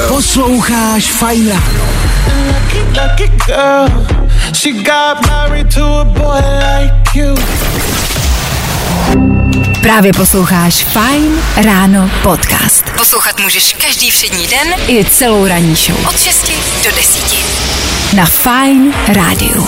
Posloucháš 0.09 1.13
Fajn 1.13 1.49
ráno. 1.49 2.03
Lucky 2.93 3.29
girl, 3.47 3.89
she 4.53 4.73
got 4.73 5.27
married 5.27 5.75
to 5.75 6.01
a 6.01 6.05
boy 6.05 6.41
like 6.41 7.19
you. 7.19 7.37
Právě 9.83 10.13
posloucháš 10.13 10.85
Fine 10.85 11.43
ráno 11.57 12.11
podcast. 12.23 12.85
Poslouchat 12.97 13.41
můžeš 13.41 13.77
každý 13.87 14.11
všední 14.11 14.47
den 14.47 14.75
i 14.89 15.05
celou 15.05 15.47
ranní 15.47 15.75
show. 15.75 16.07
Od 16.09 16.21
6 16.21 16.53
do 16.85 16.91
10. 16.97 18.15
Na 18.17 18.27
Fine 18.27 18.93
rádiu. 19.15 19.67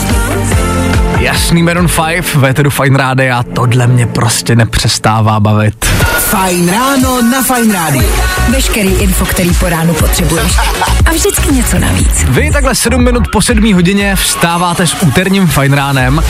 Jasný 1.25 1.63
Maroon 1.63 1.89
5, 2.07 2.35
véteru 2.35 2.71
Fine 2.71 2.99
Rádia, 2.99 3.43
tohle 3.43 3.87
mě 3.87 4.07
prostě 4.07 4.57
nepřestává 4.57 5.41
bavit. 5.41 5.85
Fajn 6.19 6.71
ráno 6.71 7.23
na 7.23 7.43
Fajn 7.43 7.73
rádiu. 7.73 8.09
Veškerý 8.49 8.89
info, 8.89 9.25
který 9.25 9.55
po 9.55 9.69
ránu 9.69 9.95
potřebuješ. 9.95 10.59
A 11.07 11.11
vždycky 11.11 11.53
něco 11.53 11.79
navíc. 11.79 12.25
Vy 12.29 12.51
takhle 12.53 12.75
7 12.75 13.05
minut 13.05 13.29
po 13.33 13.43
7 13.43 13.75
hodině 13.75 14.17
vstáváte 14.17 14.87
s 14.87 15.03
úterním 15.03 15.47
fajn 15.47 15.73
ránem. 15.73 16.23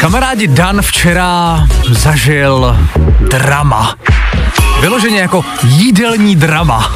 Kamarádi 0.00 0.46
Dan 0.46 0.82
včera 0.82 1.66
zažil 1.90 2.76
drama. 3.30 3.94
Vyloženě 4.80 5.20
jako 5.20 5.44
jídelní 5.62 6.36
drama. 6.36 6.94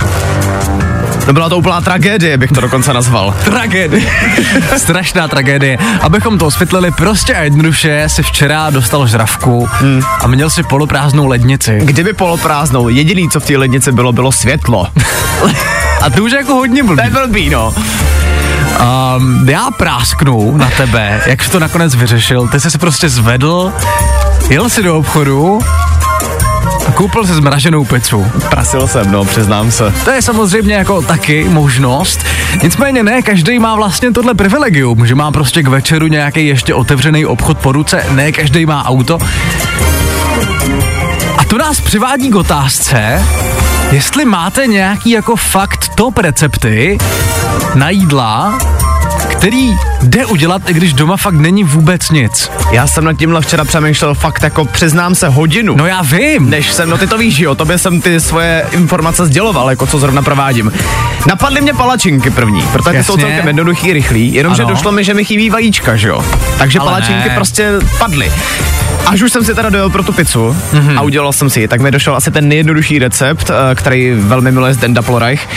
No 1.26 1.32
byla 1.32 1.48
to 1.48 1.58
úplná 1.58 1.80
tragédie, 1.80 2.36
bych 2.36 2.52
to 2.52 2.60
dokonce 2.60 2.92
nazval. 2.92 3.34
Tragédie. 3.44 4.10
Strašná 4.76 5.28
tragédie. 5.28 5.78
Abychom 6.00 6.38
to 6.38 6.46
osvětlili, 6.46 6.90
prostě 6.90 7.34
a 7.34 7.42
jednoduše 7.42 8.04
si 8.06 8.22
včera 8.22 8.70
dostal 8.70 9.06
žravku 9.06 9.68
Hmm. 9.72 10.02
a 10.20 10.26
měl 10.26 10.50
si 10.50 10.62
poloprázdnou 10.62 11.26
lednici. 11.26 11.78
Kdyby 11.82 12.12
poloprázdnou, 12.12 12.88
jediný, 12.88 13.28
co 13.30 13.40
v 13.40 13.44
té 13.46 13.56
lednici 13.56 13.92
bylo, 13.92 14.12
bylo 14.12 14.32
světlo. 14.32 14.86
A 16.02 16.10
to 16.10 16.22
už 16.24 16.32
je 16.32 16.38
jako 16.38 16.54
hodně 16.54 16.82
To 16.82 16.86
blbý. 16.86 17.02
je 17.04 17.10
blbý, 17.10 17.50
no. 17.50 17.74
Um, 19.16 19.48
já 19.48 19.70
prásknu 19.70 20.56
na 20.56 20.70
tebe, 20.76 21.20
jak 21.26 21.44
jsi 21.44 21.50
to 21.50 21.58
nakonec 21.60 21.94
vyřešil. 21.94 22.48
Ty 22.48 22.60
jsi 22.60 22.70
se 22.70 22.78
prostě 22.78 23.08
zvedl, 23.08 23.72
jel 24.50 24.68
si 24.68 24.82
do 24.82 24.98
obchodu 24.98 25.58
koupil 26.94 27.26
si 27.26 27.34
zmraženou 27.34 27.84
pizzu. 27.84 28.26
Prasil 28.50 28.88
jsem, 28.88 29.10
no, 29.10 29.24
přiznám 29.24 29.70
se. 29.70 29.92
To 30.04 30.10
je 30.10 30.22
samozřejmě 30.22 30.74
jako 30.74 31.02
taky 31.02 31.44
možnost. 31.48 32.24
Nicméně 32.62 33.02
ne, 33.02 33.22
každý 33.22 33.58
má 33.58 33.74
vlastně 33.74 34.12
tohle 34.12 34.34
privilegium, 34.34 35.06
že 35.06 35.14
má 35.14 35.30
prostě 35.30 35.62
k 35.62 35.68
večeru 35.68 36.06
nějaký 36.06 36.46
ještě 36.46 36.74
otevřený 36.74 37.26
obchod 37.26 37.58
po 37.58 37.72
ruce, 37.72 38.04
ne 38.10 38.32
každý 38.32 38.66
má 38.66 38.84
auto. 38.84 39.18
A 41.38 41.44
to 41.44 41.58
nás 41.58 41.80
přivádí 41.80 42.30
k 42.30 42.34
otázce, 42.34 43.22
jestli 43.92 44.24
máte 44.24 44.66
nějaký 44.66 45.10
jako 45.10 45.36
fakt 45.36 45.88
top 45.94 46.18
recepty 46.18 46.98
na 47.74 47.90
jídla, 47.90 48.58
který 49.38 49.76
jde 50.02 50.26
udělat, 50.26 50.62
i 50.70 50.74
když 50.74 50.92
doma 50.92 51.16
fakt 51.16 51.34
není 51.34 51.64
vůbec 51.64 52.10
nic. 52.10 52.50
Já 52.72 52.86
jsem 52.86 53.04
nad 53.04 53.12
tímhle 53.12 53.40
včera 53.40 53.64
přemýšlel 53.64 54.14
fakt 54.14 54.42
jako, 54.42 54.64
přiznám 54.64 55.14
se, 55.14 55.28
hodinu. 55.28 55.76
No 55.76 55.86
já 55.86 56.02
vím. 56.02 56.50
Než 56.50 56.72
jsem, 56.72 56.90
no 56.90 56.98
ty 56.98 57.06
to 57.06 57.18
víš, 57.18 57.38
jo, 57.38 57.54
tobě 57.54 57.78
jsem 57.78 58.00
ty 58.00 58.20
svoje 58.20 58.66
informace 58.72 59.26
sděloval, 59.26 59.70
jako 59.70 59.86
co 59.86 59.98
zrovna 59.98 60.22
provádím. 60.22 60.72
Napadly 61.26 61.60
mě 61.60 61.74
palačinky 61.74 62.30
první, 62.30 62.62
protože 62.72 62.98
ty 62.98 63.04
jsou 63.04 63.12
Jasně. 63.12 63.24
celkem 63.24 63.46
jednoduchý, 63.46 63.92
rychlý, 63.92 64.34
jenomže 64.34 64.62
Ano. 64.62 64.70
došlo 64.74 64.92
mi, 64.92 65.04
že 65.04 65.14
mi 65.14 65.24
chybí 65.24 65.50
vajíčka, 65.50 65.96
že 65.96 66.08
jo. 66.08 66.24
Takže 66.58 66.78
Ale 66.78 66.88
palačinky 66.90 67.28
ne. 67.28 67.34
prostě 67.34 67.72
padly. 67.98 68.32
Až 69.06 69.22
už 69.22 69.32
jsem 69.32 69.44
si 69.44 69.54
teda 69.54 69.70
dojel 69.70 69.90
pro 69.90 70.02
tu 70.02 70.12
pizzu 70.12 70.56
mm-hmm. 70.72 70.98
a 70.98 71.02
udělal 71.02 71.32
jsem 71.32 71.50
si 71.50 71.60
ji, 71.60 71.68
tak 71.68 71.80
mi 71.80 71.90
došel 71.90 72.16
asi 72.16 72.30
ten 72.30 72.48
nejjednodušší 72.48 72.98
recept, 72.98 73.50
eh, 73.50 73.74
který 73.74 74.12
velmi 74.14 74.52
miluje 74.52 74.74
Zdenda 74.74 75.02
Plorajch. 75.02 75.48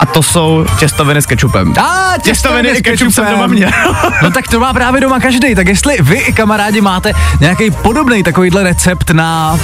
A 0.00 0.06
to 0.06 0.22
jsou 0.22 0.66
těstoviny 0.78 1.22
s 1.22 1.26
kečupem. 1.26 1.74
A 1.78 2.12
Těstoviny 2.22 2.68
i 2.68 2.82
kečup 2.82 3.12
jsem 3.12 3.26
doma 3.30 3.46
měl. 3.46 3.70
No 4.22 4.30
tak 4.30 4.48
to 4.48 4.60
má 4.60 4.72
právě 4.72 5.00
doma 5.00 5.20
každý. 5.20 5.54
Tak 5.54 5.68
jestli 5.68 5.96
vy 6.00 6.16
i 6.16 6.32
kamarádi 6.32 6.80
máte 6.80 7.12
nějaký 7.40 7.70
podobný 7.70 8.22
takovýhle 8.22 8.62
recept 8.62 9.10
na 9.10 9.58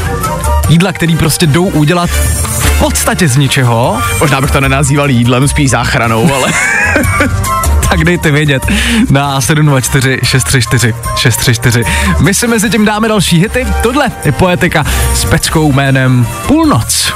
jídla, 0.69 0.93
který 0.93 1.17
prostě 1.17 1.47
jdou 1.47 1.65
udělat 1.65 2.11
v 2.11 2.79
podstatě 2.79 3.29
z 3.29 3.37
ničeho, 3.37 4.03
Možná 4.21 4.41
bych 4.41 4.51
to 4.51 4.61
nenazýval 4.61 5.11
jídlem, 5.11 5.49
spíš 5.49 5.71
záchranou, 5.71 6.35
ale 6.35 6.53
tak 7.91 8.05
dejte 8.05 8.31
vědět 8.31 8.67
na 9.11 9.41
724 9.41 10.19
634 10.23 10.95
634. 11.17 11.85
My 12.19 12.35
si 12.35 12.47
mezi 12.47 12.71
tím 12.71 12.85
dáme 12.85 13.09
další 13.09 13.41
hity. 13.41 13.67
Tohle 13.83 14.07
je 14.25 14.33
poetika 14.33 14.85
s 15.15 15.25
peckou 15.25 15.73
jménem 15.73 16.27
Půlnoc. 16.47 17.13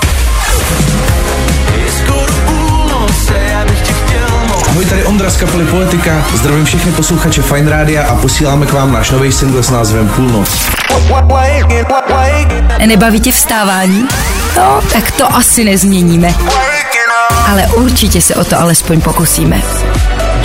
Ahoj, 4.69 4.85
tady 4.85 5.05
Ondra 5.05 5.31
z 5.31 5.37
kapely 5.37 5.65
Poetika. 5.65 6.25
Zdravím 6.35 6.65
všechny 6.65 6.93
posluchače 6.93 7.43
Fine 7.43 7.71
Rádia 7.71 8.09
a 8.09 8.15
posíláme 8.15 8.67
k 8.67 8.73
vám 8.73 8.93
náš 8.93 9.11
nový 9.11 9.33
single 9.33 9.63
s 9.63 9.71
názvem 9.71 10.09
Půlnoc. 10.09 10.71
Nebaví 12.87 13.21
tě 13.21 13.33
vstávání? 13.33 14.09
No, 14.57 14.81
tak 14.93 15.11
to 15.11 15.37
asi 15.37 15.65
nezměníme. 15.65 16.35
Ale 17.47 17.67
určitě 17.67 18.21
se 18.21 18.35
o 18.35 18.45
to 18.45 18.61
alespoň 18.61 19.01
pokusíme. 19.01 19.63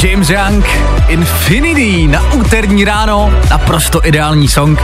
James 0.03 0.29
Young, 0.29 0.65
Infinity 1.07 2.07
na 2.07 2.33
úterní 2.33 2.85
ráno, 2.85 3.33
naprosto 3.49 4.07
ideální 4.07 4.47
song. 4.47 4.83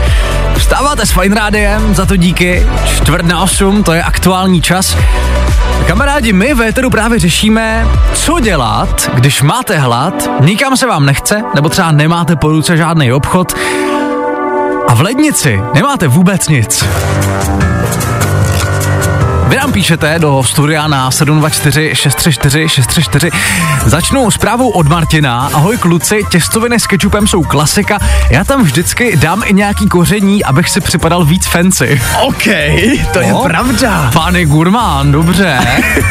Vstáváte 0.57 1.05
s 1.05 1.11
Fine 1.11 1.35
Rádiem, 1.35 1.95
za 1.95 2.05
to 2.05 2.15
díky, 2.15 2.67
čtvrt 2.85 3.25
na 3.25 3.41
osm, 3.41 3.83
to 3.83 3.93
je 3.93 4.03
aktuální 4.03 4.61
čas. 4.61 4.97
Kamarádi, 5.87 6.33
my 6.33 6.53
v 6.53 6.61
Éteru 6.61 6.89
právě 6.89 7.19
řešíme, 7.19 7.87
co 8.13 8.39
dělat, 8.39 9.11
když 9.13 9.41
máte 9.41 9.77
hlad, 9.77 10.29
nikam 10.39 10.77
se 10.77 10.87
vám 10.87 11.05
nechce, 11.05 11.43
nebo 11.55 11.69
třeba 11.69 11.91
nemáte 11.91 12.35
po 12.35 12.49
ruce 12.49 12.77
žádný 12.77 13.13
obchod 13.13 13.53
a 14.87 14.93
v 14.93 15.01
lednici 15.01 15.61
nemáte 15.73 16.07
vůbec 16.07 16.47
nic. 16.47 16.85
Vy 19.47 19.55
nám 19.55 19.71
píšete 19.71 20.19
do 20.19 20.43
studia 20.43 20.87
na 20.87 21.11
724 21.11 21.95
634 21.95 22.69
634. 22.69 23.29
Začnu 23.85 24.31
zprávou 24.31 24.69
od 24.69 24.87
Martina. 24.87 25.49
Ahoj 25.53 25.77
kluci, 25.77 26.21
těstoviny 26.31 26.79
s 26.79 26.87
kečupem 26.87 27.27
jsou 27.27 27.43
klasika. 27.43 27.99
Já 28.29 28.43
tam 28.43 28.63
vždycky 28.63 29.17
dám 29.17 29.41
i 29.45 29.53
nějaký 29.53 29.87
koření, 29.87 30.43
abych 30.43 30.69
si 30.69 30.81
připadal 30.81 31.25
víc 31.25 31.47
fancy. 31.47 32.01
OK, 32.23 32.43
to 33.13 33.19
je 33.19 33.31
No. 33.31 33.43
pravda. 33.43 34.09
Pán 34.13 34.35
je 34.35 34.45
gurmán, 34.45 35.11
dobře. 35.11 35.57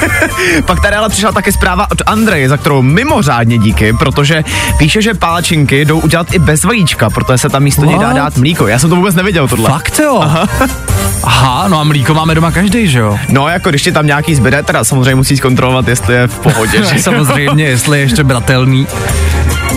Pak 0.67 0.81
tady 0.83 0.97
ale 0.97 1.09
přišla 1.09 1.33
také 1.33 1.53
zpráva 1.53 1.91
od 1.91 2.03
Andreje, 2.07 2.49
za 2.49 2.57
kterou 2.57 2.83
mimořádně 2.83 3.59
díky, 3.59 3.93
protože 3.93 4.45
píše, 4.79 5.03
že 5.03 5.14
pálačinky 5.14 5.85
jdou 5.85 6.00
udělat 6.00 6.33
i 6.35 6.38
bez 6.38 6.64
vajíčka, 6.64 7.11
protože 7.11 7.38
se 7.38 7.49
tam 7.49 7.62
místo 7.62 7.85
něj 7.85 7.99
dá 7.99 8.12
dát 8.12 8.37
mlíko. 8.37 8.67
Já 8.67 8.79
jsem 8.79 8.91
to 8.91 8.97
vůbec 8.97 9.14
nevěděl 9.14 9.49
tohle. 9.49 9.71
Fakt 9.71 9.99
jo. 9.99 10.19
Aha. 10.23 10.47
Aha, 11.25 11.69
no 11.69 11.81
a 11.81 11.85
mlíko 11.85 12.14
máme 12.14 12.35
doma 12.35 12.50
každý, 12.50 12.88
že 12.88 12.99
jo? 12.99 13.19
No, 13.28 13.49
jako 13.49 13.71
když 13.71 13.83
ti 13.83 13.93
tam 13.93 14.07
nějaký 14.07 14.35
zbyde, 14.35 14.62
teda 14.62 14.85
samozřejmě 14.85 15.14
musíš 15.14 15.38
zkontrolovat, 15.38 15.88
jestli 15.88 16.14
je 16.14 16.26
v 16.26 16.38
pohodě. 16.38 16.85
že? 16.85 16.99
Samozřejmě, 17.02 17.64
jestli 17.64 17.99
je 17.99 18.02
ještě 18.04 18.25
bratelný. 18.25 18.87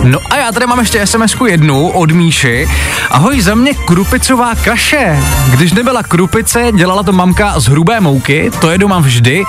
No 0.04 0.20
a 0.32 0.38
já 0.38 0.52
tady 0.52 0.68
mám 0.68 0.80
ještě 0.80 1.08
sms 1.08 1.36
jednu 1.48 1.88
od 1.90 2.12
Míši. 2.12 2.68
Ahoj, 3.12 3.42
za 3.42 3.56
mě 3.56 3.74
krupicová 3.74 4.56
kaše. 4.56 5.20
Když 5.50 5.72
nebyla 5.74 6.04
krupice, 6.04 6.72
dělala 6.76 7.04
to 7.04 7.14
mamka 7.14 7.60
z 7.60 7.66
hrubé 7.68 8.00
mouky, 8.00 8.52
to 8.62 8.70
jedu 8.72 8.88
mám 8.88 9.04
vždy. 9.04 9.44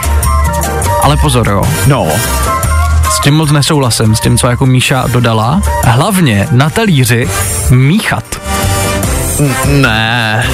Ale 1.02 1.16
pozor, 1.16 1.48
jo. 1.48 1.62
No, 1.86 2.06
S 3.10 3.20
tím 3.20 3.34
moc 3.34 3.50
nesouhlasím, 3.50 4.14
s 4.16 4.20
tím, 4.20 4.38
co 4.38 4.46
jako 4.46 4.66
Míša 4.66 5.04
dodala. 5.06 5.62
Hlavně 5.84 6.48
na 6.50 6.70
talíři 6.70 7.28
míchat. 7.70 8.24
ne. 9.66 10.46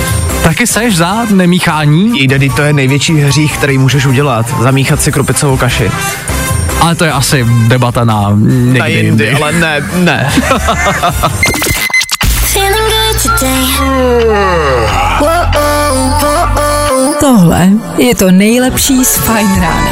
Taky 0.45 0.67
seš 0.67 0.97
za 0.97 1.25
nemíchání, 1.31 2.23
Jde, 2.23 2.39
to 2.57 2.63
je 2.63 2.73
největší 2.73 3.15
hřích, 3.21 3.59
který 3.59 3.79
můžeš 3.79 4.07
udělat. 4.07 4.47
Zamíchat 4.63 5.03
si 5.03 5.13
krupicovou 5.13 5.57
kaši. 5.57 5.91
ale 6.81 6.95
to 6.95 7.05
je 7.05 7.13
asi 7.13 7.47
debata 7.69 8.05
na 8.05 8.31
někdy 8.37 8.79
Na 8.79 8.87
jindy, 8.87 9.25
jindy. 9.25 9.31
ale 9.43 9.53
ne, 9.53 9.85
ne. 9.95 10.33
Feeling 12.29 12.77
good 12.91 13.23
today. 13.23 13.65
Whoa, 15.21 15.47
whoa, 16.21 17.15
Tohle 17.21 17.69
je 17.99 18.15
to 18.15 18.31
nejlepší 18.31 19.05
z 19.05 19.17
Fajn 19.17 19.61
rána. 19.61 19.91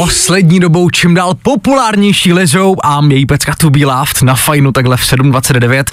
Poslední 0.00 0.60
dobou 0.60 0.90
čím 0.90 1.14
dál 1.14 1.34
populárnější 1.42 2.32
lizou 2.32 2.76
a 2.84 3.00
její 3.08 3.26
pecka 3.26 3.54
To 3.54 3.70
Be 3.70 3.86
Loved 3.86 4.22
na 4.22 4.34
fajnu 4.34 4.72
takhle 4.72 4.96
v 4.96 5.00
7.29. 5.00 5.84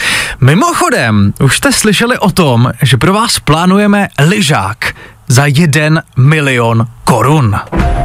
Mimochodem, 0.42 1.34
už 1.42 1.58
jste 1.58 1.74
slyšeli 1.74 2.18
o 2.18 2.32
tom, 2.32 2.72
že 2.82 2.98
pro 2.98 3.14
vás 3.14 3.40
plánujeme 3.40 4.08
lyžák 4.20 4.94
za 5.28 5.46
jeden 5.46 6.02
milion 6.18 6.88
korun. 7.04 7.56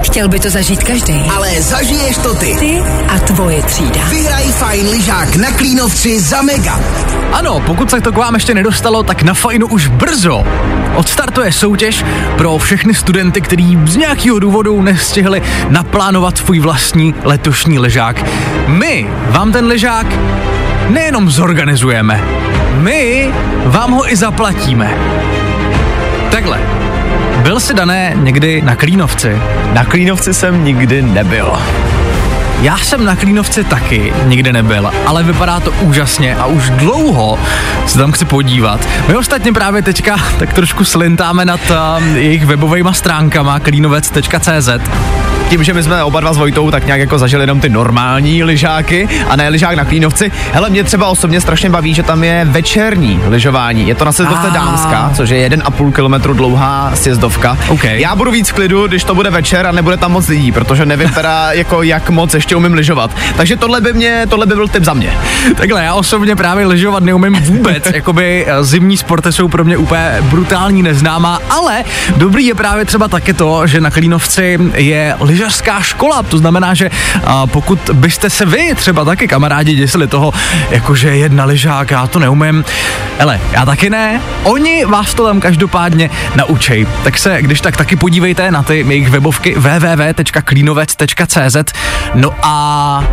Chtěl 0.02 0.28
by 0.28 0.40
to 0.40 0.50
zažít 0.50 0.82
každý. 0.82 1.14
Ale 1.36 1.62
zažiješ 1.62 2.16
to 2.16 2.34
ty. 2.34 2.56
Ty 2.58 2.82
a 3.08 3.18
tvoje 3.18 3.62
třída. 3.62 4.08
Vyhraj 4.10 4.44
fajn 4.52 4.88
lyžák 4.88 5.36
na 5.36 5.50
Klínovci 5.50 6.20
za 6.20 6.42
mega. 6.42 6.80
Ano, 7.32 7.62
pokud 7.66 7.90
se 7.90 8.00
to 8.00 8.12
k 8.12 8.16
vám 8.16 8.34
ještě 8.34 8.54
nedostalo, 8.54 9.02
tak 9.02 9.22
na 9.22 9.34
fajnu 9.34 9.66
už 9.66 9.88
brzo 9.88 10.44
odstartuje 10.94 11.52
soutěž 11.52 12.04
pro 12.36 12.58
všechny 12.58 12.94
studenty, 12.94 13.40
kteří 13.40 13.78
z 13.84 13.96
nějakého 13.96 14.38
důvodu 14.38 14.82
nestihli 14.82 15.42
naplánovat 15.68 16.38
svůj 16.38 16.60
vlastní 16.60 17.14
letošní 17.24 17.78
ležák. 17.78 18.24
My 18.66 19.10
vám 19.28 19.52
ten 19.52 19.66
ležák 19.66 20.06
nejenom 20.88 21.30
zorganizujeme, 21.30 22.24
my 22.74 23.32
vám 23.64 23.92
ho 23.92 24.12
i 24.12 24.16
zaplatíme. 24.16 24.94
Byl 27.42 27.60
si 27.60 27.74
dané 27.74 28.12
někdy 28.16 28.62
na 28.62 28.76
Klínovci? 28.76 29.36
Na 29.72 29.84
Klínovci 29.84 30.34
jsem 30.34 30.64
nikdy 30.64 31.02
nebyl. 31.02 31.52
Já 32.60 32.78
jsem 32.78 33.04
na 33.04 33.16
Klínovci 33.16 33.64
taky 33.64 34.12
nikdy 34.26 34.52
nebyl, 34.52 34.90
ale 35.06 35.22
vypadá 35.22 35.60
to 35.60 35.70
úžasně 35.70 36.36
a 36.36 36.46
už 36.46 36.70
dlouho 36.70 37.38
se 37.86 37.98
tam 37.98 38.12
chci 38.12 38.24
podívat. 38.24 38.88
My 39.08 39.16
ostatně 39.16 39.52
právě 39.52 39.82
teďka 39.82 40.16
tak 40.38 40.52
trošku 40.52 40.84
slintáme 40.84 41.44
nad 41.44 41.60
uh, 41.70 42.16
jejich 42.16 42.46
webovými 42.46 42.90
stránkama 42.92 43.60
klínovec.cz. 43.60 44.68
Tím, 45.52 45.64
že 45.64 45.74
my 45.74 45.82
jsme 45.82 46.04
oba 46.04 46.20
dva 46.20 46.32
s 46.32 46.36
Vojtou 46.36 46.70
tak 46.70 46.86
nějak 46.86 47.00
jako 47.00 47.18
zažili 47.18 47.42
jenom 47.42 47.60
ty 47.60 47.68
normální 47.68 48.44
lyžáky 48.44 49.08
a 49.28 49.36
ne 49.36 49.48
lyžák 49.48 49.76
na 49.76 49.84
Klínovci. 49.84 50.32
Hele, 50.52 50.70
mě 50.70 50.84
třeba 50.84 51.06
osobně 51.06 51.40
strašně 51.40 51.70
baví, 51.70 51.94
že 51.94 52.02
tam 52.02 52.24
je 52.24 52.44
večerní 52.44 53.20
lyžování. 53.28 53.88
Je 53.88 53.94
to 53.94 54.04
na 54.04 54.12
sjezdovce. 54.12 54.50
Dámská, 54.50 55.12
což 55.16 55.30
je 55.30 55.50
1,5 55.50 55.92
kilometru 55.92 56.34
dlouhá 56.34 56.92
sjezdovka. 56.94 57.58
OK. 57.68 57.84
Já 57.84 58.16
budu 58.16 58.30
víc 58.30 58.48
v 58.50 58.52
klidu, 58.52 58.86
když 58.88 59.04
to 59.04 59.14
bude 59.14 59.30
večer 59.30 59.66
a 59.66 59.72
nebude 59.72 59.96
tam 59.96 60.12
moc 60.12 60.28
lidí, 60.28 60.52
protože 60.52 60.86
nevím 60.86 61.10
teda 61.10 61.52
jako 61.52 61.82
jak 61.82 62.10
moc 62.10 62.34
ještě 62.34 62.56
umím 62.56 62.74
lyžovat. 62.74 63.10
Takže 63.36 63.56
tohle 63.56 63.80
by 63.80 63.92
mě, 63.92 64.26
tohle 64.28 64.46
by 64.46 64.54
byl 64.54 64.68
tip 64.68 64.84
za 64.84 64.94
mě. 64.94 65.12
Takhle, 65.56 65.84
já 65.84 65.94
osobně 65.94 66.36
právě 66.36 66.66
lyžovat 66.66 67.02
neumím 67.02 67.34
vůbec, 67.34 67.84
jakoby 67.94 68.46
eh, 68.46 68.64
zimní 68.64 68.96
sporty 68.96 69.32
jsou 69.32 69.48
pro 69.48 69.64
mě 69.64 69.76
úplně 69.76 70.16
brutální 70.20 70.82
neznámá, 70.82 71.40
ale 71.50 71.84
dobrý 72.16 72.46
je 72.46 72.54
právě 72.54 72.84
třeba 72.84 73.08
také 73.08 73.34
to, 73.34 73.66
že 73.66 73.80
na 73.80 73.90
Klínovci 73.90 74.58
je 74.74 75.14
lyžařská 75.42 75.80
škola, 75.80 76.22
to 76.22 76.38
znamená, 76.38 76.74
že 76.74 76.90
a, 77.24 77.46
pokud 77.46 77.78
byste 77.92 78.30
se 78.30 78.46
vy 78.46 78.74
třeba 78.74 79.04
taky 79.04 79.28
kamarádi 79.28 79.74
děsili 79.74 80.06
toho, 80.06 80.32
jakože 80.70 81.16
jedna 81.16 81.44
lyžák, 81.44 81.90
já 81.90 82.06
to 82.06 82.18
neumím, 82.18 82.64
hele, 83.18 83.40
já 83.52 83.64
taky 83.64 83.90
ne, 83.90 84.20
oni 84.42 84.84
vás 84.84 85.14
to 85.14 85.26
tam 85.26 85.40
každopádně 85.40 86.10
naučej. 86.36 86.86
Tak 87.04 87.18
se, 87.18 87.42
když 87.42 87.60
tak 87.60 87.76
taky 87.76 87.96
podívejte 87.96 88.50
na 88.50 88.62
ty 88.62 88.84
jejich 88.88 89.10
webovky 89.10 89.54
www.klínovec.cz 89.58 91.56
No 92.14 92.34
a 92.42 93.04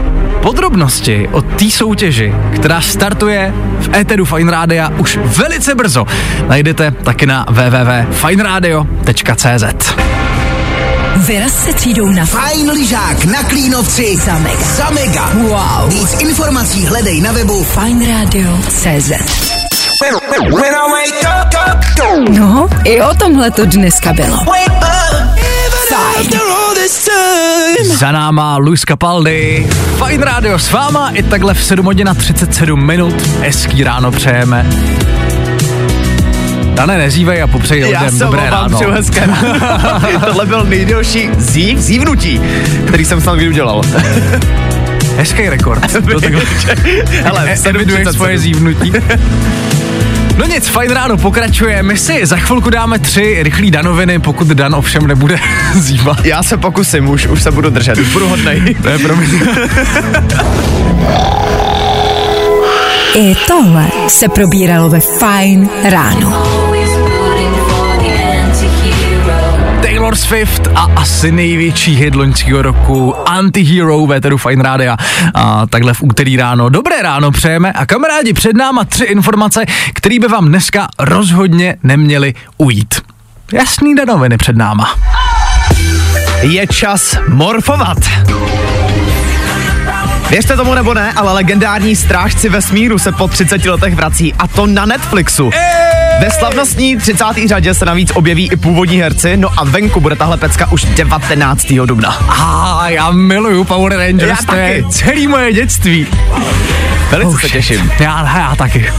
podrobnosti 0.42 1.30
o 1.32 1.42
té 1.42 1.72
soutěži, 1.72 2.34
která 2.56 2.82
startuje 2.82 3.54
v 3.80 3.96
éteru 3.96 4.26
Fine 4.26 4.52
Rádia 4.52 4.92
už 4.98 5.20
velice 5.24 5.76
brzo, 5.76 6.06
najdete 6.48 6.92
taky 6.92 7.26
na 7.26 7.46
www.fineradio.cz. 7.50 10.29
Vyraz 11.20 11.64
se 11.64 11.74
třídou 11.74 12.06
na 12.06 12.26
Fajn 12.26 12.70
lyžák 12.72 13.26
na 13.26 13.44
Klínovci 13.44 14.18
Za 14.26 14.40
mega. 14.40 14.60
Za 14.60 14.90
mega. 14.90 15.30
Wow. 15.34 15.90
Víc 15.90 16.16
informací 16.20 16.86
hledej 16.86 17.22
na 17.22 17.32
webu 17.32 17.64
fajnradio.cz 17.64 19.12
No, 22.30 22.70
i 22.84 23.02
o 23.02 23.14
tomhle 23.14 23.52
to 23.52 23.66
dneska 23.66 24.14
bylo. 24.14 24.38
Fajn. 25.90 26.40
Za 27.98 28.12
náma 28.12 28.58
Luis 28.58 28.82
Capaldi, 28.82 29.68
Fine 30.06 30.26
Radio 30.26 30.60
s 30.60 30.72
váma 30.72 31.10
i 31.10 31.24
takhle 31.24 31.54
v 31.54 31.64
7 31.64 31.86
hodin 31.86 32.10
a 32.10 32.14
37 32.14 32.86
minut. 32.86 33.14
Hezký 33.42 33.84
ráno 33.84 34.12
přejeme. 34.12 34.70
Dane, 36.80 36.98
nezívej 36.98 37.42
a 37.42 37.48
popřeji 37.48 37.82
Já 37.82 37.88
lidem 37.88 38.18
se 38.18 38.24
dobré 38.24 38.42
omlouvám, 38.42 38.64
ráno. 38.64 38.76
přeju 38.78 38.92
hezké 38.92 39.20
ráno. 39.26 40.20
Tohle 40.26 40.46
byl 40.46 40.64
nejdelší 40.64 41.30
zív, 41.38 41.78
zívnutí, 41.80 42.42
který 42.88 43.06
jsem 43.06 43.22
snad 43.22 43.36
kdy 43.36 43.50
udělal. 43.50 43.82
Hezký 45.18 45.50
rekord. 45.50 45.92
Hele, 47.24 47.58
eviduješ 47.66 48.08
7.37. 48.08 48.14
svoje 48.14 48.38
zívnutí. 48.38 48.94
No 50.38 50.46
nic, 50.46 50.68
fajn 50.68 50.92
ráno 50.92 51.18
pokračuje. 51.18 51.84
My 51.84 51.98
si 51.98 52.26
za 52.26 52.38
chvilku 52.38 52.70
dáme 52.70 53.00
tři 53.00 53.38
rychlý 53.44 53.72
danoviny, 53.72 54.20
pokud 54.20 54.48
Dan 54.48 54.76
ovšem 54.76 55.08
nebude 55.08 55.40
zívat. 55.76 56.26
Já 56.26 56.44
se 56.44 56.58
pokusím, 56.58 57.10
už, 57.10 57.28
už 57.28 57.44
se 57.44 57.52
budu 57.52 57.70
držet, 57.70 57.98
už 57.98 58.08
budu 58.14 58.28
hodnej. 58.28 58.76
To 58.82 58.90
je 58.90 59.00
pro 59.00 59.16
mě. 59.16 59.28
I 63.16 63.36
tohle 63.48 63.88
se 64.08 64.30
probíralo 64.30 64.90
ve 64.90 65.00
Fajn 65.00 65.70
ráno. 65.84 66.44
Taylor 69.82 70.16
Swift 70.16 70.68
a 70.76 70.82
asi 70.96 71.32
největší 71.32 71.96
hit 71.96 72.16
loňského 72.16 72.62
roku 72.62 73.30
Antihero 73.30 74.08
Veteru 74.08 74.38
Fine 74.38 74.64
Rádia. 74.64 74.98
A 75.34 75.66
takhle 75.68 75.94
v 75.94 76.04
úterý 76.04 76.38
ráno. 76.38 76.70
Dobré 76.70 77.02
ráno 77.02 77.32
přejeme 77.32 77.72
a 77.72 77.86
kamarádi 77.86 78.34
před 78.34 78.58
náma 78.58 78.84
tři 78.86 79.04
informace, 79.04 79.66
které 79.94 80.20
by 80.20 80.28
vám 80.28 80.48
dneska 80.48 80.88
rozhodně 81.00 81.76
neměly 81.84 82.34
ujít. 82.58 83.02
Jasný 83.54 83.96
danoviny 83.96 84.38
před 84.38 84.58
náma. 84.58 84.96
Je 86.42 86.68
čas 86.68 87.18
morfovat. 87.28 87.98
Věřte 90.30 90.56
tomu 90.56 90.74
nebo 90.74 90.94
ne, 90.94 91.14
ale 91.16 91.34
legendární 91.34 91.96
strážci 91.96 92.50
vesmíru 92.50 93.00
se 93.00 93.12
po 93.12 93.28
30 93.28 93.66
letech 93.66 93.96
vrací 93.96 94.34
a 94.34 94.48
to 94.48 94.68
na 94.68 94.86
Netflixu. 94.86 95.50
Ve 96.22 96.32
slavnostní 96.32 96.98
30. 96.98 97.24
řadě 97.48 97.74
se 97.74 97.86
navíc 97.86 98.12
objeví 98.16 98.50
i 98.52 98.56
původní 98.58 98.98
herci, 99.02 99.38
no 99.38 99.50
a 99.58 99.64
venku 99.64 100.00
bude 100.00 100.16
tahle 100.16 100.38
pecka 100.38 100.72
už 100.72 100.84
19. 100.84 101.66
dubna. 101.86 102.10
A 102.30 102.90
já 102.90 103.12
miluju 103.12 103.64
Power 103.64 103.94
Rangers, 103.98 104.30
Já 104.30 104.46
to 104.46 104.56
je 104.56 104.84
taky. 104.84 104.94
celý 104.94 105.28
moje 105.28 105.54
dětství. 105.54 106.08
Velice 107.12 107.30
Oh, 107.30 107.40
se 107.40 107.50
těším. 107.50 107.92
Já, 108.00 108.38
já 108.40 108.56
taky. 108.56 108.92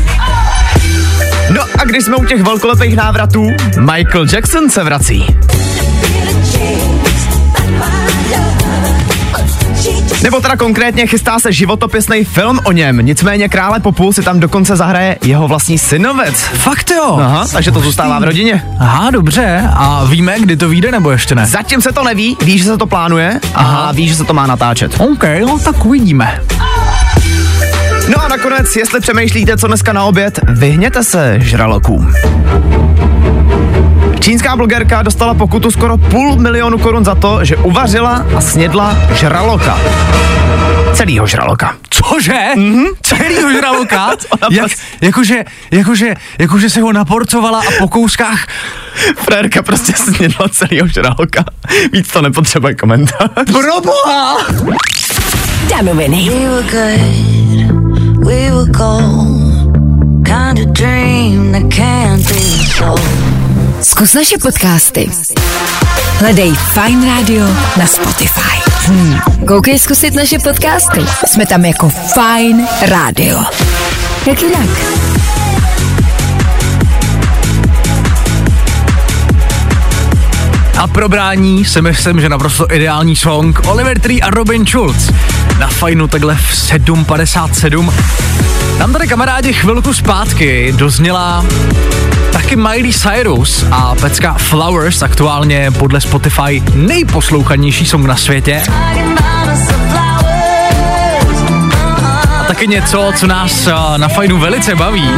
No 1.50 1.62
a 1.78 1.84
když 1.84 2.04
jsme 2.04 2.16
u 2.16 2.24
těch 2.24 2.42
velkolepých 2.42 2.96
návratů, 2.96 3.46
Michael 3.80 4.26
Jackson 4.32 4.70
se 4.70 4.84
vrací. 4.84 5.26
Nebo 10.22 10.40
teda 10.40 10.56
konkrétně 10.56 11.06
chystá 11.06 11.38
se 11.38 11.52
životopisný 11.52 12.24
film 12.24 12.60
o 12.64 12.72
něm, 12.72 12.98
nicméně 13.06 13.48
krále 13.48 13.80
popu 13.80 14.12
si 14.12 14.22
tam 14.22 14.40
dokonce 14.40 14.76
zahraje 14.76 15.18
jeho 15.24 15.48
vlastní 15.48 15.78
synovec. 15.78 16.40
Fakt 16.40 16.90
jo. 16.90 17.16
Aha, 17.20 17.46
takže 17.52 17.70
to 17.70 17.80
zůstává 17.80 18.18
v 18.18 18.22
rodině. 18.24 18.64
Aha, 18.78 19.10
dobře. 19.10 19.64
A 19.76 20.04
víme, 20.04 20.40
kdy 20.40 20.56
to 20.56 20.68
vyjde, 20.68 20.90
nebo 20.90 21.10
ještě 21.10 21.34
ne? 21.34 21.46
Zatím 21.46 21.80
se 21.80 21.92
to 21.92 22.04
neví, 22.04 22.36
ví, 22.44 22.58
že 22.58 22.64
se 22.64 22.78
to 22.78 22.86
plánuje 22.86 23.40
a 23.54 23.92
ví, 23.92 24.08
že 24.08 24.14
se 24.14 24.24
to 24.24 24.34
má 24.34 24.46
natáčet. 24.46 24.94
OK, 24.98 25.24
no 25.46 25.58
tak 25.58 25.84
uvidíme. 25.84 26.40
No 28.08 28.24
a 28.24 28.28
nakonec, 28.28 28.76
jestli 28.76 29.00
přemýšlíte, 29.00 29.56
co 29.56 29.66
dneska 29.66 29.92
na 29.92 30.04
oběd, 30.04 30.40
vyhněte 30.48 31.04
se 31.04 31.36
žralokům. 31.40 32.12
Čínská 34.20 34.56
blogerka 34.56 35.02
dostala 35.02 35.34
pokutu 35.34 35.70
skoro 35.70 35.98
půl 35.98 36.36
milionu 36.36 36.78
korun 36.78 37.04
za 37.04 37.14
to, 37.14 37.44
že 37.44 37.56
uvařila 37.56 38.26
a 38.36 38.40
snědla 38.40 38.96
žraloka. 39.14 39.78
Celýho 40.94 41.26
žraloka. 41.26 41.74
Cože? 41.90 42.38
Mm-hmm. 42.56 42.86
Celýho 43.02 43.52
žraloka? 43.52 44.10
Jak, 44.50 44.72
jakože, 45.00 45.44
jakože, 45.70 46.14
jakože 46.38 46.70
se 46.70 46.80
ho 46.80 46.92
naporcovala 46.92 47.58
a 47.60 47.70
po 47.78 47.88
kouskách 47.88 48.46
Frérka 49.16 49.62
prostě 49.62 49.92
snědla 49.92 50.48
celýho 50.48 50.86
žraloka. 50.86 51.44
Víc 51.92 52.08
to 52.12 52.22
nepotřebuje 52.22 52.74
komentář. 52.74 53.30
Proboha! 53.44 54.36
Danoviny. 55.70 56.28
We 56.28 56.48
were 56.48 56.62
good, 56.62 58.26
we 58.26 58.50
were 58.50 58.70
gold. 58.70 59.50
Kind 60.24 60.58
of 60.58 60.72
dream 60.72 61.52
that 61.52 61.74
can't 61.74 62.28
be 62.28 62.64
sold. 62.76 63.39
Zkus 63.82 64.14
naše 64.14 64.38
podcasty. 64.38 65.10
Hledej 66.18 66.52
Fine 66.54 67.06
Radio 67.06 67.46
na 67.78 67.86
Spotify. 67.86 68.60
Hmm. 68.86 69.20
Koukej 69.46 69.78
zkusit 69.78 70.14
naše 70.14 70.38
podcasty. 70.38 71.00
Jsme 71.26 71.46
tam 71.46 71.64
jako 71.64 71.88
Fine 71.88 72.68
Radio. 72.82 73.38
Jak 74.26 74.42
jinak? 74.42 74.68
A 80.78 80.86
pro 80.86 81.08
brání 81.08 81.64
si 81.64 81.82
myslím, 81.82 82.20
že 82.20 82.28
naprosto 82.28 82.74
ideální 82.74 83.16
song 83.16 83.60
Oliver 83.68 83.98
Tree 84.00 84.20
a 84.20 84.30
Robin 84.30 84.66
Schulz. 84.66 85.10
Na 85.58 85.66
fajnu 85.66 86.08
takhle 86.08 86.34
v 86.34 86.52
7.57. 86.52 87.92
Tam 88.78 88.92
tady 88.92 89.08
kamarádi 89.08 89.52
chvilku 89.52 89.94
zpátky 89.94 90.74
dozněla 90.76 91.44
taky 92.32 92.56
Miley 92.56 92.92
Cyrus 92.92 93.64
a 93.70 93.94
pecka 93.94 94.34
Flowers, 94.38 95.02
aktuálně 95.02 95.70
podle 95.70 96.00
Spotify 96.00 96.62
nejposlouchanější 96.74 97.86
song 97.86 98.06
na 98.06 98.16
světě. 98.16 98.62
A 102.40 102.44
taky 102.46 102.66
něco, 102.66 103.12
co 103.16 103.26
nás 103.26 103.66
eh, 103.66 103.98
na 103.98 104.08
fajnu 104.08 104.38
velice 104.38 104.74
baví. 104.74 105.10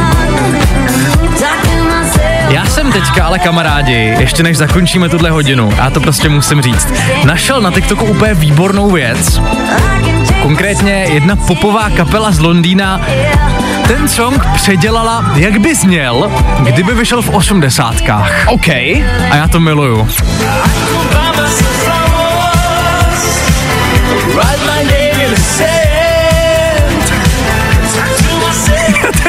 Já 2.53 2.65
jsem 2.65 2.91
teďka, 2.91 3.25
ale 3.25 3.39
kamarádi, 3.39 4.15
ještě 4.19 4.43
než 4.43 4.57
zakončíme 4.57 5.09
tuhle 5.09 5.29
hodinu, 5.29 5.73
já 5.77 5.89
to 5.89 5.99
prostě 5.99 6.29
musím 6.29 6.61
říct, 6.61 6.93
našel 7.25 7.61
na 7.61 7.71
TikToku 7.71 8.05
úplně 8.05 8.33
výbornou 8.33 8.91
věc. 8.91 9.41
Konkrétně 10.41 10.91
jedna 10.91 11.35
popová 11.35 11.89
kapela 11.89 12.31
z 12.31 12.39
Londýna 12.39 13.01
ten 13.87 14.07
song 14.09 14.45
předělala, 14.55 15.31
jak 15.35 15.59
by 15.59 15.75
zněl, 15.75 16.31
kdyby 16.59 16.93
vyšel 16.93 17.21
v 17.21 17.29
osmdesátkách. 17.29 18.45
OK. 18.47 18.67
A 19.31 19.35
já 19.35 19.47
to 19.47 19.59
miluju. 19.59 20.07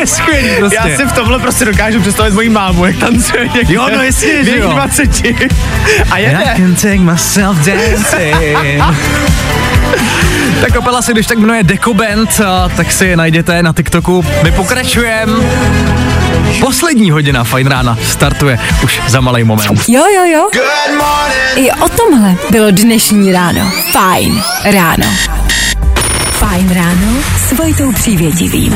Je 0.05 0.09
skvělý 0.09 0.49
prostě. 0.59 0.79
Já 0.85 0.97
si 0.97 1.05
v 1.07 1.12
tomhle 1.12 1.38
prostě 1.38 1.64
dokážu 1.64 2.01
představit 2.01 2.35
moji 2.35 2.49
mámu, 2.49 2.87
jak 2.87 2.97
tancuje 2.97 3.49
někde. 3.55 3.75
Jo, 3.75 3.88
no 3.97 4.03
jasně, 4.03 4.43
v 4.43 4.45
že 4.45 4.51
jejich 4.51 4.62
jo. 4.64 4.71
20. 4.73 5.23
A 6.11 6.19
I 6.19 6.23
jede. 6.23 6.55
can 6.57 6.75
take 6.75 6.99
myself 6.99 7.57
dancing. 7.57 8.83
Ta 10.61 10.67
kapela 10.73 11.03
se 11.03 11.12
když 11.12 11.27
tak 11.27 11.38
jmenuje 11.38 11.62
Deco 11.62 11.95
Band, 11.95 12.40
tak 12.77 12.93
si 12.93 13.07
je 13.07 13.17
najděte 13.17 13.62
na 13.62 13.73
TikToku. 13.73 14.25
My 14.43 14.53
pokračujeme. 14.53 15.33
Poslední 16.61 17.11
hodina 17.11 17.45
Fajn 17.45 17.67
rána 17.67 17.99
startuje 18.03 18.59
už 18.85 19.01
za 19.07 19.21
malý 19.21 19.45
moment. 19.45 19.88
Jo, 19.88 20.05
jo, 20.14 20.25
jo. 20.25 20.49
I 21.57 21.71
o 21.73 21.88
tomhle 21.88 22.35
bylo 22.51 22.71
dnešní 22.71 23.33
ráno. 23.33 23.71
Fajn 23.93 24.43
ráno. 24.64 25.07
Fajn 26.38 26.68
ráno 26.70 27.12
s 27.49 27.53
Vojtou 27.53 27.92
Přívětivým. 27.92 28.75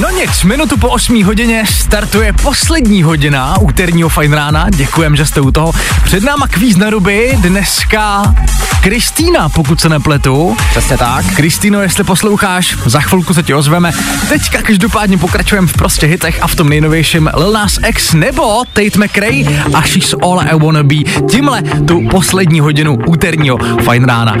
No 0.00 0.10
nic, 0.10 0.42
minutu 0.42 0.76
po 0.76 0.88
8 0.88 1.24
hodině 1.24 1.64
startuje 1.66 2.32
poslední 2.32 3.02
hodina 3.02 3.58
úterního 3.60 4.08
Fajn 4.08 4.32
rána. 4.32 4.66
Děkujem, 4.70 5.16
že 5.16 5.26
jste 5.26 5.40
u 5.40 5.50
toho. 5.50 5.72
Před 6.04 6.24
náma 6.24 6.48
kvíz 6.48 6.76
na 6.76 6.90
ruby, 6.90 7.38
dneska 7.40 8.34
Kristýna, 8.80 9.48
pokud 9.48 9.80
se 9.80 9.88
nepletu. 9.88 10.56
Přesně 10.70 10.98
tak. 10.98 11.26
Kristýno, 11.36 11.82
jestli 11.82 12.04
posloucháš, 12.04 12.76
za 12.86 13.00
chvilku 13.00 13.34
se 13.34 13.42
ti 13.42 13.54
ozveme. 13.54 13.92
Teďka 14.28 14.62
každopádně 14.62 15.18
pokračujeme 15.18 15.66
v 15.66 15.72
prostě 15.72 16.06
hitech 16.06 16.42
a 16.42 16.46
v 16.46 16.54
tom 16.54 16.68
nejnovějším 16.68 17.30
Lil 17.34 17.52
Nas 17.52 17.78
X 17.86 18.14
nebo 18.14 18.64
Tate 18.72 18.98
McRae 18.98 19.64
a 19.74 19.82
She's 19.82 20.14
All 20.22 20.40
I 20.40 20.58
Wanna 20.58 20.82
Be. 20.82 20.96
Tímhle 21.30 21.62
tu 21.62 22.00
poslední 22.10 22.60
hodinu 22.60 22.98
úterního 23.06 23.58
Fajn 23.84 24.04
rána 24.04 24.36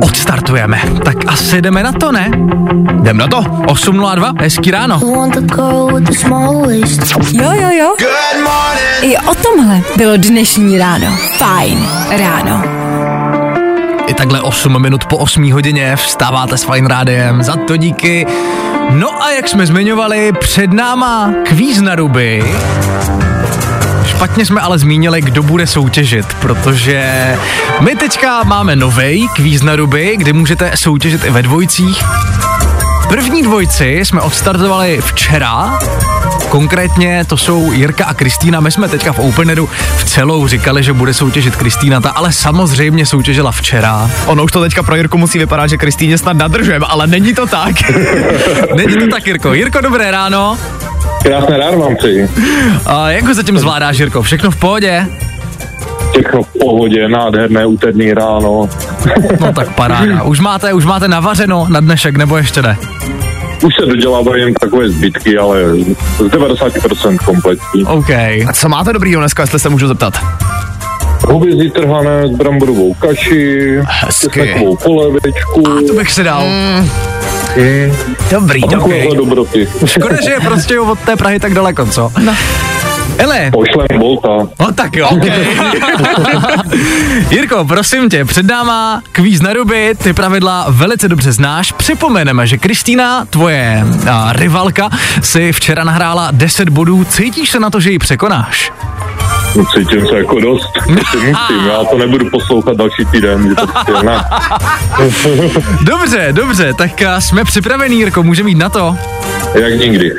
odstartujeme. 0.00 0.82
Tak 1.04 1.16
asi 1.26 1.62
jdeme 1.62 1.82
na 1.82 1.92
to, 1.92 2.12
ne? 2.12 2.30
Jdem 3.00 3.16
na 3.16 3.28
to. 3.28 3.40
8.02, 3.40 4.34
hezký 4.40 4.70
ráno. 4.70 4.81
Want 4.90 5.34
the 5.34 5.40
girl 5.40 5.94
with 5.94 6.08
the 6.08 6.14
small 6.14 6.66
waist. 6.66 7.00
Jo, 7.32 7.52
jo, 7.52 7.70
jo. 7.70 7.94
I 9.02 9.16
o 9.18 9.34
tomhle 9.34 9.80
bylo 9.96 10.16
dnešní 10.16 10.78
ráno. 10.78 11.06
Fajn 11.38 11.88
ráno. 12.10 12.62
I 14.06 14.14
takhle 14.14 14.40
8 14.40 14.82
minut 14.82 15.04
po 15.04 15.16
8 15.16 15.52
hodině 15.52 15.96
vstáváte 15.96 16.58
s 16.58 16.64
Fine 16.64 16.88
Rádiem, 16.88 17.42
za 17.42 17.56
to 17.56 17.76
díky. 17.76 18.26
No 18.90 19.22
a 19.22 19.30
jak 19.30 19.48
jsme 19.48 19.66
zmiňovali, 19.66 20.32
před 20.40 20.72
náma 20.72 21.34
kvíz 21.44 21.80
na 21.80 21.94
ruby. 21.94 22.44
Špatně 24.06 24.46
jsme 24.46 24.60
ale 24.60 24.78
zmínili, 24.78 25.20
kdo 25.20 25.42
bude 25.42 25.66
soutěžit, 25.66 26.26
protože 26.40 27.36
my 27.80 27.96
teďka 27.96 28.42
máme 28.44 28.76
novej 28.76 29.28
kvíz 29.36 29.62
na 29.62 29.76
ruby, 29.76 30.14
kde 30.16 30.32
můžete 30.32 30.72
soutěžit 30.74 31.24
i 31.24 31.30
ve 31.30 31.42
dvojicích. 31.42 32.04
První 33.12 33.42
dvojci 33.42 34.00
jsme 34.04 34.20
odstartovali 34.20 35.00
včera, 35.00 35.78
Konkrétně 36.48 37.24
to 37.24 37.36
jsou 37.36 37.72
Jirka 37.72 38.04
a 38.04 38.14
Kristýna. 38.14 38.60
My 38.60 38.70
jsme 38.70 38.88
teďka 38.88 39.12
v 39.12 39.18
Openeru 39.18 39.68
v 39.96 40.04
celou 40.04 40.46
říkali, 40.46 40.82
že 40.82 40.92
bude 40.92 41.14
soutěžit 41.14 41.56
Kristýna, 41.56 42.00
ta 42.00 42.10
ale 42.10 42.32
samozřejmě 42.32 43.06
soutěžila 43.06 43.52
včera. 43.52 44.10
Ono 44.26 44.44
už 44.44 44.52
to 44.52 44.60
teďka 44.60 44.82
pro 44.82 44.96
Jirku 44.96 45.18
musí 45.18 45.38
vypadat, 45.38 45.66
že 45.66 45.76
Kristýně 45.76 46.18
snad 46.18 46.36
nadržujeme, 46.36 46.86
ale 46.88 47.06
není 47.06 47.34
to 47.34 47.46
tak. 47.46 47.72
Není 48.76 48.96
to 48.96 49.06
tak, 49.06 49.26
Jirko. 49.26 49.54
Jirko, 49.54 49.80
dobré 49.80 50.10
ráno. 50.10 50.58
Krásné 51.22 51.56
ráno 51.56 51.78
vám 51.78 51.96
přeji. 51.96 52.28
A 52.86 53.10
jak 53.10 53.24
ho 53.24 53.34
zatím 53.34 53.58
zvládáš, 53.58 53.98
Jirko? 53.98 54.22
Všechno 54.22 54.50
v 54.50 54.56
pohodě? 54.56 55.06
Všechno 56.12 56.42
v 56.42 56.48
pohodě, 56.58 57.08
nádherné 57.08 57.66
úterní 57.66 58.14
ráno. 58.14 58.68
No 59.40 59.52
tak 59.52 59.74
paráda. 59.74 60.22
Už 60.22 60.40
máte, 60.40 60.72
už 60.72 60.84
máte 60.84 61.08
navařeno 61.08 61.66
na 61.68 61.80
dnešek, 61.80 62.16
nebo 62.16 62.36
ještě 62.36 62.62
ne? 62.62 62.76
Už 63.62 63.72
se 63.80 63.86
dodělávají 63.86 64.42
jen 64.42 64.54
takové 64.54 64.88
zbytky, 64.88 65.38
ale 65.38 65.62
z 66.18 66.20
90% 66.20 67.18
kompletní. 67.18 67.84
OK. 67.84 68.10
A 68.10 68.52
co 68.52 68.68
máte 68.68 68.92
dobrýho 68.92 69.20
dneska, 69.20 69.42
jestli 69.42 69.58
se 69.58 69.68
můžu 69.68 69.88
zeptat? 69.88 70.20
Hovězí 71.28 71.70
trhané 71.70 72.28
s 72.28 72.30
bramborovou 72.30 72.94
kaši, 72.94 73.78
Hezky. 73.84 74.40
s 74.40 74.52
takovou 74.52 74.76
polevečku. 74.76 75.62
To 75.88 75.94
bych 75.94 76.12
si 76.12 76.24
dal. 76.24 76.42
Mm. 76.46 76.88
Dobrý, 78.30 78.64
A 78.64 78.66
dobrý. 78.66 79.16
dobroty. 79.16 79.68
Škoda, 79.84 80.16
že 80.24 80.30
je 80.30 80.40
prostě 80.40 80.80
od 80.80 80.98
té 80.98 81.16
Prahy 81.16 81.40
tak 81.40 81.54
daleko, 81.54 81.86
co? 81.86 82.12
No. 82.24 82.34
Hele, 83.18 83.50
Pošlem 83.50 83.98
Bolta. 83.98 84.48
no 84.60 84.72
tak 84.74 84.96
jo. 84.96 85.08
Jirko, 87.30 87.64
prosím 87.64 88.10
tě, 88.10 88.24
před 88.24 88.46
náma 88.46 89.02
kvíz 89.12 89.42
na 89.42 89.52
ruby, 89.52 89.94
ty 90.02 90.12
pravidla 90.12 90.66
velice 90.68 91.08
dobře 91.08 91.32
znáš. 91.32 91.72
Připomeneme, 91.72 92.46
že 92.46 92.58
Kristýna, 92.58 93.24
tvoje 93.24 93.84
a, 94.10 94.32
rivalka, 94.32 94.90
si 95.22 95.52
včera 95.52 95.84
nahrála 95.84 96.28
10 96.32 96.68
bodů. 96.68 97.04
Cítíš 97.04 97.50
se 97.50 97.60
na 97.60 97.70
to, 97.70 97.80
že 97.80 97.90
ji 97.90 97.98
překonáš? 97.98 98.72
No, 99.56 99.64
cítím 99.74 100.06
se 100.06 100.16
jako 100.16 100.40
dost, 100.40 100.68
musím, 100.88 101.36
já 101.66 101.84
to 101.90 101.98
nebudu 101.98 102.30
poslouchat 102.30 102.76
další 102.76 103.04
týden, 103.04 103.48
že 103.48 103.54
prostě 103.54 103.92
ne. 104.06 104.24
Dobře, 105.82 106.28
dobře, 106.32 106.74
tak 106.74 106.90
jsme 107.18 107.44
připravení, 107.44 107.96
Jirko, 107.98 108.22
můžeme 108.22 108.48
jít 108.48 108.58
na 108.58 108.68
to? 108.68 108.96
Jak 109.54 109.74
nikdy. 109.80 110.10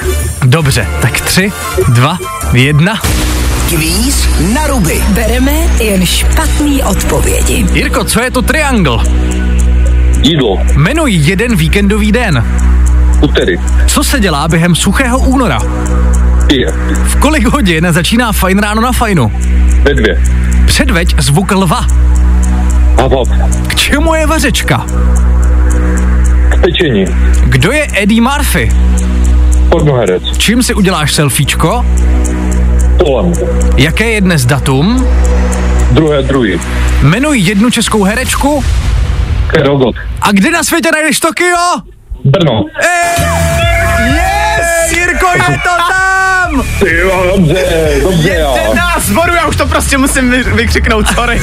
Dobře, 0.43 0.87
tak 1.01 1.21
tři, 1.21 1.51
dva, 1.87 2.17
jedna. 2.53 3.01
Kvíz 3.69 4.27
na 4.53 4.67
ruby. 4.67 5.03
Bereme 5.09 5.51
jen 5.83 6.05
špatný 6.05 6.83
odpovědi. 6.83 7.65
Jirko, 7.73 8.03
co 8.03 8.21
je 8.21 8.31
to 8.31 8.41
triangl? 8.41 9.03
Jídlo, 10.21 10.57
Jmenuj 10.73 11.13
jeden 11.13 11.55
víkendový 11.55 12.11
den. 12.11 12.45
úterý, 13.21 13.55
Co 13.87 14.03
se 14.03 14.19
dělá 14.19 14.47
během 14.47 14.75
suchého 14.75 15.19
února? 15.19 15.59
pije, 16.47 16.71
V 17.03 17.15
kolik 17.15 17.45
hodin 17.47 17.87
začíná 17.91 18.31
fajn 18.31 18.59
ráno 18.59 18.81
na 18.81 18.91
fajnu? 18.91 19.31
ve 19.81 19.93
dvě, 19.93 20.21
Předveď 20.65 21.15
zvuk 21.21 21.51
lva. 21.51 21.87
havav, 23.01 23.27
K 23.67 23.75
čemu 23.75 24.13
je 24.15 24.25
vařečka? 24.25 24.85
k 26.49 26.61
pečení, 26.61 27.05
Kdo 27.45 27.71
je 27.71 27.87
Eddie 28.01 28.21
Murphy? 28.21 28.71
Pornoherec, 29.73 30.23
Čím 30.37 30.63
si 30.63 30.73
uděláš 30.73 31.13
selfiečko? 31.13 31.85
polem, 32.97 33.33
Jaké 33.77 34.09
je 34.11 34.21
dnes 34.21 34.45
datum? 34.45 35.07
druhé, 35.91 36.21
druhý, 36.23 36.59
Jmenuj 37.01 37.39
jednu 37.39 37.69
českou 37.69 38.03
herečku. 38.03 38.63
rogot, 39.63 39.95
A 40.21 40.31
kde 40.31 40.51
na 40.51 40.63
světě 40.63 40.89
najdeš 40.93 41.19
Tokio? 41.19 41.57
Brno. 42.25 42.65
Yes, 44.05 44.91
Jirko, 44.97 45.27
je 45.35 45.57
to 45.63 45.69
tam! 45.89 46.63
Ty 46.79 46.95
jo, 46.97 47.23
dobře, 47.35 47.65
dobře, 48.01 48.45
nás 48.75 49.09
vodu, 49.09 49.33
já 49.33 49.45
už 49.47 49.55
to 49.55 49.65
prostě 49.67 49.97
musím 49.97 50.31
vy, 50.31 50.43
vykřiknout, 50.43 51.07
sorry. 51.07 51.41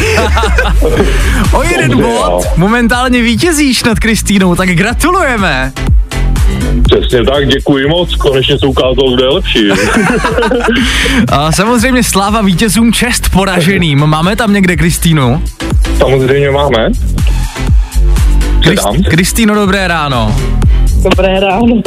O 1.52 1.62
jeden 1.62 1.90
Dobře, 1.90 2.06
bod. 2.06 2.44
jo. 2.44 2.52
Momentálně 2.56 3.22
vítězíš 3.22 3.84
nad 3.84 3.98
Kristýnou, 3.98 4.54
tak 4.54 4.68
gratulujeme. 4.68 5.72
Přesně 6.84 7.24
tak, 7.24 7.48
děkuji 7.48 7.88
moc, 7.88 8.14
konečně 8.14 8.58
se 8.58 8.66
ukázalo, 8.66 9.14
kdo 9.14 9.24
je 9.24 9.30
lepší. 9.30 9.68
A 11.32 11.52
samozřejmě 11.52 12.02
sláva 12.02 12.42
vítězům, 12.42 12.92
čest 12.92 13.28
poraženým. 13.32 13.98
Máme 13.98 14.36
tam 14.36 14.52
někde 14.52 14.76
Kristýnu? 14.76 15.42
Samozřejmě 15.98 16.50
máme. 16.50 16.90
Předám. 18.60 19.02
Kristýno, 19.02 19.54
dobré 19.54 19.88
ráno. 19.88 20.36
Dobré 21.02 21.40
ráno. 21.40 21.82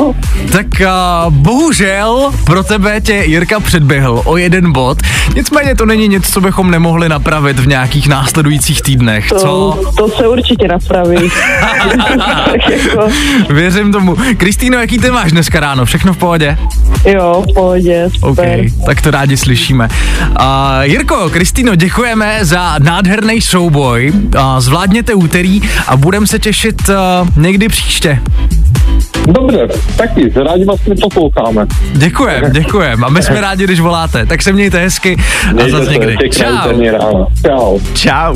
Tak 0.52 0.66
uh, 0.82 1.34
bohužel 1.34 2.32
pro 2.46 2.64
tebe 2.64 3.02
tě 3.02 3.14
Jirka 3.14 3.60
předběhl 3.60 4.22
o 4.26 4.38
jeden 4.38 4.72
bod. 4.72 4.98
Nicméně 5.36 5.76
to 5.76 5.86
není 5.86 6.08
nic, 6.08 6.34
co 6.34 6.42
bychom 6.42 6.72
nemohli 6.72 7.10
napravit 7.10 7.60
v 7.60 7.68
nějakých 7.68 8.08
následujících 8.08 8.82
týdnech, 8.82 9.30
To, 9.30 9.40
co? 9.40 9.80
to 9.98 10.08
se 10.10 10.28
určitě 10.28 10.68
napraví. 10.68 11.16
jako, 12.72 13.08
Věřím 13.50 13.92
tomu. 13.92 14.16
Kristýno, 14.38 14.78
jaký 14.80 14.98
ty 14.98 15.12
máš 15.12 15.32
dneska 15.32 15.60
ráno? 15.60 15.86
Všechno 15.86 16.14
v 16.14 16.18
pohodě? 16.18 16.58
jo, 17.06 17.44
v 17.50 17.54
pohodě, 17.54 18.10
super. 18.20 18.60
tak 18.86 19.02
to 19.02 19.12
rádi 19.12 19.38
slyšíme. 19.38 19.88
Uh, 20.22 20.36
Jirko, 20.82 21.30
Kristýno, 21.30 21.76
děkujeme 21.76 22.38
za 22.42 22.76
nádherný 22.80 23.42
souboj. 23.42 24.14
Uh, 24.16 24.42
zvládněte 24.60 25.14
úterý 25.14 25.62
a 25.88 25.98
budeme 25.98 26.28
se 26.28 26.40
těšit 26.40 26.82
uh, 26.90 27.28
někdy 27.44 27.68
příště. 27.68 28.20
Dobře, 29.28 29.68
taky, 29.96 30.34
rádi 30.36 30.66
vás 30.66 30.80
posloucháme. 31.02 31.66
Děkujem, 31.92 32.44
děkujem. 32.52 33.04
A 33.04 33.10
my 33.10 33.24
jsme 33.24 33.42
rádi, 33.42 33.64
když 33.64 33.80
voláte. 33.80 34.26
Tak 34.26 34.42
se 34.42 34.52
mějte 34.54 34.80
hezky 34.80 35.18
a 35.50 35.54
Mějte 35.54 35.72
zase 35.72 35.86
se, 35.86 35.92
někdy. 35.92 36.30
Čau. 36.30 36.74
Čau. 37.46 37.80
Čau. 37.94 38.36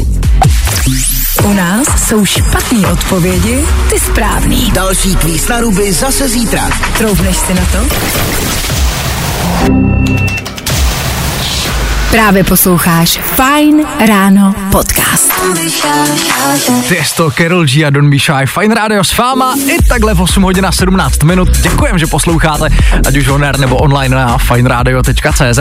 U 1.44 1.54
nás 1.54 2.08
jsou 2.08 2.26
špatný 2.26 2.86
odpovědi, 2.86 3.60
ty 3.90 4.00
správný. 4.00 4.72
Další 4.72 5.16
kvíz 5.16 5.48
na 5.48 5.60
ruby 5.60 5.94
zase 5.94 6.30
zítra. 6.30 6.70
Troufneš 6.98 7.38
si 7.38 7.54
na 7.54 7.62
to? 7.72 7.78
Právě 12.12 12.44
posloucháš 12.44 13.20
Fine 13.20 13.84
Ráno 14.08 14.56
podcast. 14.72 15.34
Tiesto, 16.88 17.32
Carol 17.32 17.66
G 17.66 17.86
a 17.86 17.90
Don 17.90 18.10
Be 18.10 18.18
Shy, 18.20 18.46
Fine 18.46 18.76
Radio 18.76 19.04
s 19.04 19.18
váma 19.18 19.56
i 19.68 19.84
takhle 19.84 20.14
v 20.14 20.22
8 20.22 20.44
hodin 20.44 20.66
a 20.66 20.72
17 20.72 21.24
minut. 21.24 21.50
Děkujem, 21.58 21.98
že 21.98 22.08
posloucháte, 22.08 22.68
ať 23.08 23.18
už 23.18 23.28
on 23.28 23.46
nebo 23.58 23.76
online 23.76 24.16
na 24.16 24.38
fineradio.cz. 24.38 25.60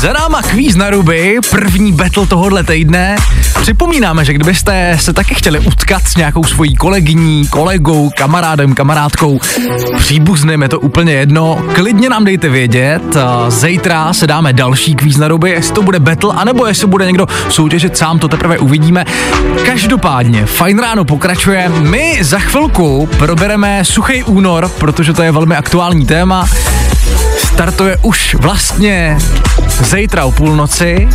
Za 0.00 0.12
náma 0.12 0.42
kvíz 0.42 0.76
na 0.76 0.90
ruby, 0.90 1.38
první 1.50 1.92
battle 1.92 2.26
tohohle 2.26 2.64
týdne. 2.64 3.16
Připomínáme, 3.60 4.24
že 4.24 4.32
kdybyste 4.32 4.98
se 5.00 5.12
taky 5.12 5.34
chtěli 5.34 5.58
utkat 5.58 6.02
s 6.08 6.16
nějakou 6.16 6.44
svojí 6.44 6.74
kolegyní, 6.74 7.46
kolegou, 7.46 8.10
kamarádem, 8.16 8.74
kamarádkou, 8.74 9.40
příbuzným, 9.96 10.62
je 10.62 10.68
to 10.68 10.80
úplně 10.80 11.12
jedno, 11.12 11.64
klidně 11.72 12.08
nám 12.10 12.24
dejte 12.24 12.48
vědět. 12.48 13.16
Zítra 13.48 14.12
se 14.12 14.26
dáme 14.26 14.52
další 14.52 14.94
kvíz 14.94 15.16
na 15.16 15.28
ruby, 15.28 15.50
jestli 15.50 15.74
to 15.74 15.82
bude 15.86 16.00
battle, 16.00 16.34
anebo 16.36 16.66
jestli 16.66 16.86
bude 16.86 17.06
někdo 17.06 17.26
soutěžit 17.48 17.96
sám, 17.96 18.18
to 18.18 18.28
teprve 18.28 18.58
uvidíme. 18.58 19.04
Každopádně, 19.66 20.46
fajn 20.46 20.78
ráno 20.78 21.04
pokračuje. 21.04 21.68
My 21.68 22.18
za 22.20 22.38
chvilku 22.38 23.08
probereme 23.18 23.84
suchý 23.84 24.24
únor, 24.24 24.70
protože 24.78 25.12
to 25.12 25.22
je 25.22 25.32
velmi 25.32 25.56
aktuální 25.56 26.06
téma. 26.06 26.48
Startuje 27.38 27.96
už 28.02 28.34
vlastně 28.34 29.18
zítra 29.80 30.24
o 30.24 30.32
půlnoci. 30.32 31.08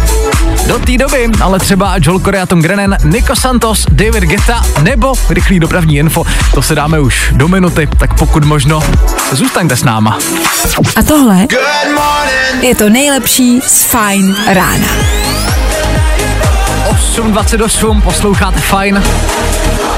Do 0.68 0.80
té 0.80 0.98
doby 0.98 1.30
ale 1.42 1.60
třeba 1.60 1.96
Joel 2.02 2.20
Corey 2.20 2.42
a 2.42 2.46
Tom 2.46 2.62
Grennan, 2.62 2.98
Nico 3.04 3.36
Santos, 3.36 3.86
David 3.92 4.24
Guetta 4.24 4.62
nebo 4.82 5.14
rychlý 5.30 5.60
dopravní 5.60 5.98
info. 5.98 6.24
To 6.54 6.62
se 6.62 6.76
dáme 6.76 7.00
už 7.00 7.34
do 7.36 7.48
minuty, 7.48 7.90
tak 8.00 8.14
pokud 8.14 8.46
možno 8.46 8.84
zůstaňte 9.32 9.76
s 9.76 9.84
náma. 9.84 10.20
A 10.96 11.04
tohle 11.04 11.48
je 12.62 12.76
to 12.76 12.90
nejlepší 12.90 13.62
z 13.62 13.84
Fine 13.84 14.54
rána. 14.54 14.88
8.28, 17.16 18.02
posloucháte 18.02 18.60
fajn. 18.60 19.04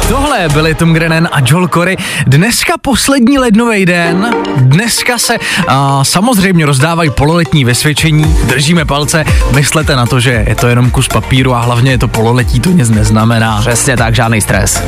Tohle 0.08 0.50
byli 0.50 0.76
Tom 0.76 0.94
Grennan 0.94 1.30
a 1.32 1.38
Joel 1.46 1.68
Corey. 1.68 1.98
Dneska 2.28 2.74
poslední 2.82 3.39
lednový 3.39 3.86
den. 3.86 4.36
Dneska 4.58 5.18
se 5.18 5.36
a, 5.68 6.04
samozřejmě 6.04 6.66
rozdávají 6.66 7.10
pololetní 7.10 7.66
vysvědčení. 7.66 8.36
Držíme 8.44 8.86
palce. 8.86 9.26
Myslete 9.56 9.96
na 9.96 10.06
to, 10.06 10.20
že 10.20 10.46
je 10.48 10.56
to 10.56 10.68
jenom 10.68 10.92
kus 10.92 11.08
papíru 11.08 11.54
a 11.54 11.62
hlavně 11.62 11.92
je 11.92 11.98
to 11.98 12.08
pololetí, 12.08 12.60
to 12.60 12.70
nic 12.70 12.89
neznamená. 12.89 13.62
Přesně 13.62 13.98
tak, 13.98 14.16
žádný 14.16 14.42
stres. 14.42 14.84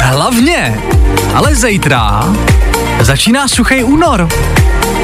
Hlavně, 0.00 0.80
ale 1.34 1.54
zítra 1.54 2.34
začíná 3.00 3.48
suchý 3.48 3.84
únor. 3.84 4.28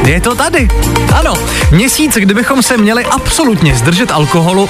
Je 0.06 0.20
to 0.20 0.34
tady. 0.34 0.68
Ano, 1.14 1.34
měsíc, 1.70 2.14
kdybychom 2.14 2.62
se 2.62 2.76
měli 2.76 3.04
absolutně 3.04 3.74
zdržet 3.74 4.10
alkoholu 4.10 4.68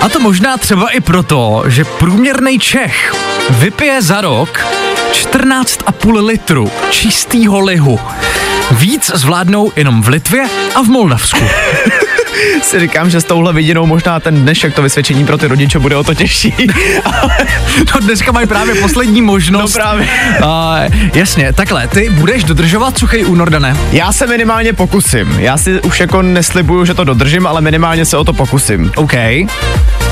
a 0.00 0.08
to 0.08 0.20
možná 0.20 0.56
třeba 0.56 0.88
i 0.90 1.00
proto, 1.00 1.62
že 1.66 1.84
průměrný 1.84 2.58
Čech 2.58 3.14
vypije 3.50 4.02
za 4.02 4.20
rok 4.20 4.66
14,5 5.12 6.26
litru 6.26 6.70
čistýho 6.90 7.60
lihu. 7.60 7.98
Víc 8.70 9.10
zvládnou 9.14 9.72
jenom 9.76 10.02
v 10.02 10.08
Litvě 10.08 10.48
a 10.74 10.82
v 10.82 10.86
Moldavsku. 10.86 11.40
Si 12.62 12.80
říkám, 12.80 13.10
že 13.10 13.20
s 13.20 13.24
touhle 13.24 13.52
vidinou 13.52 13.86
možná 13.86 14.20
ten 14.20 14.42
dnešek 14.42 14.74
to 14.74 14.82
vysvědčení 14.82 15.26
pro 15.26 15.38
ty 15.38 15.46
rodiče 15.46 15.78
bude 15.78 15.96
o 15.96 16.04
to 16.04 16.14
těžší. 16.14 16.54
No 17.94 18.00
dneska 18.00 18.32
mají 18.32 18.46
právě 18.46 18.74
poslední 18.74 19.22
možnost. 19.22 19.74
No 19.74 19.80
právě. 19.80 20.08
Uh, 20.42 21.08
jasně, 21.14 21.52
takhle, 21.52 21.88
ty 21.88 22.10
budeš 22.10 22.44
dodržovat 22.44 22.98
suchý 22.98 23.24
únor, 23.24 23.50
Dané? 23.50 23.76
Já 23.92 24.12
se 24.12 24.26
minimálně 24.26 24.72
pokusím. 24.72 25.36
Já 25.38 25.56
si 25.56 25.80
už 25.80 26.00
jako 26.00 26.22
neslibuju, 26.22 26.84
že 26.84 26.94
to 26.94 27.04
dodržím, 27.04 27.46
ale 27.46 27.60
minimálně 27.60 28.04
se 28.04 28.16
o 28.16 28.24
to 28.24 28.32
pokusím. 28.32 28.92
OK. 28.96 29.12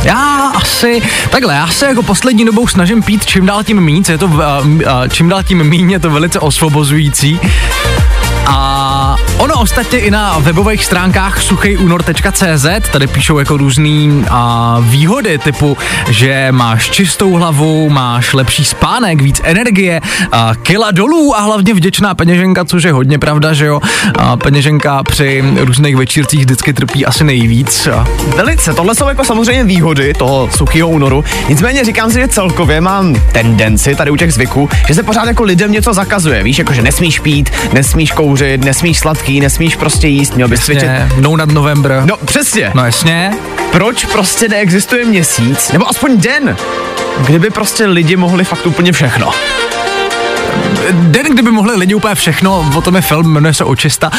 Já 0.02 0.52
asi, 0.54 1.02
takhle, 1.30 1.54
já 1.54 1.66
se 1.66 1.86
jako 1.86 2.02
poslední 2.02 2.44
dobou 2.44 2.66
snažím 2.66 3.02
pít 3.02 3.26
čím 3.26 3.46
dál 3.46 3.64
tím 3.64 3.80
míň, 3.80 4.04
je 4.08 4.18
to, 4.18 4.26
uh, 4.26 4.32
uh, 4.34 4.80
čím 5.10 5.28
dál 5.28 5.42
tím 5.42 5.64
míň 5.64 5.90
je 5.90 5.98
to 5.98 6.10
velice 6.10 6.40
osvobozující. 6.40 7.40
A 8.46 9.16
ono 9.38 9.54
ostatně 9.60 9.98
i 9.98 10.10
na 10.10 10.38
webových 10.38 10.84
stránkách 10.84 11.42
suchejunor.cz 11.42 12.66
tady 12.92 13.06
píšou 13.06 13.38
jako 13.38 13.56
různý 13.56 14.24
a, 14.30 14.76
výhody 14.80 15.38
typu, 15.38 15.76
že 16.10 16.48
máš 16.50 16.90
čistou 16.90 17.32
hlavu, 17.32 17.90
máš 17.90 18.32
lepší 18.32 18.64
spánek, 18.64 19.22
víc 19.22 19.40
energie, 19.44 20.00
a, 20.32 20.52
kila 20.62 20.90
dolů 20.90 21.36
a 21.36 21.40
hlavně 21.40 21.74
vděčná 21.74 22.14
peněženka, 22.14 22.64
což 22.64 22.82
je 22.82 22.92
hodně 22.92 23.18
pravda, 23.18 23.52
že 23.52 23.66
jo. 23.66 23.80
A 24.18 24.36
peněženka 24.36 25.02
při 25.02 25.44
různých 25.56 25.96
večírcích 25.96 26.40
vždycky 26.40 26.72
trpí 26.72 27.06
asi 27.06 27.24
nejvíc. 27.24 27.86
A, 27.86 28.06
Velice, 28.36 28.74
tohle 28.74 28.94
jsou 28.94 29.08
jako 29.08 29.24
samozřejmě 29.24 29.64
výhody 29.64 30.14
toho 30.14 30.48
suchého 30.56 30.88
únoru. 30.88 31.24
Nicméně 31.48 31.84
říkám 31.84 32.10
si, 32.10 32.20
že 32.20 32.28
celkově 32.28 32.80
mám 32.80 33.14
tendenci 33.32 33.94
tady 33.94 34.10
u 34.10 34.16
těch 34.16 34.32
zvyků, 34.32 34.68
že 34.88 34.94
se 34.94 35.02
pořád 35.02 35.28
jako 35.28 35.42
lidem 35.42 35.72
něco 35.72 35.92
zakazuje. 35.92 36.42
Víš, 36.42 36.58
jako 36.58 36.72
že 36.72 36.82
nesmíš 36.82 37.18
pít, 37.18 37.50
nesmíš 37.72 38.12
kouřit, 38.12 38.64
nesmíš 38.64 38.98
sladký 38.98 39.23
sladký, 39.24 39.40
nesmíš 39.40 39.76
prostě 39.76 40.08
jíst, 40.08 40.34
měl 40.34 40.48
bys 40.48 40.64
cvičit. 40.64 40.88
No 41.20 41.36
nad 41.36 41.48
November. 41.48 42.02
No 42.04 42.16
přesně. 42.24 42.70
No 42.74 42.84
jasně. 42.84 43.30
Proč 43.72 44.04
prostě 44.04 44.48
neexistuje 44.48 45.04
měsíc, 45.04 45.72
nebo 45.72 45.88
aspoň 45.88 46.20
den, 46.20 46.56
kdyby 47.26 47.50
prostě 47.50 47.86
lidi 47.86 48.16
mohli 48.16 48.44
fakt 48.44 48.66
úplně 48.66 48.92
všechno? 48.92 49.30
Den, 50.92 51.26
kdyby 51.32 51.50
mohli 51.50 51.76
lidi 51.76 51.94
úplně 51.94 52.14
všechno, 52.14 52.72
o 52.76 52.80
tom 52.80 52.96
je 52.96 53.02
film, 53.02 53.32
jmenuje 53.32 53.54
se 53.54 53.64
Očista. 53.64 54.10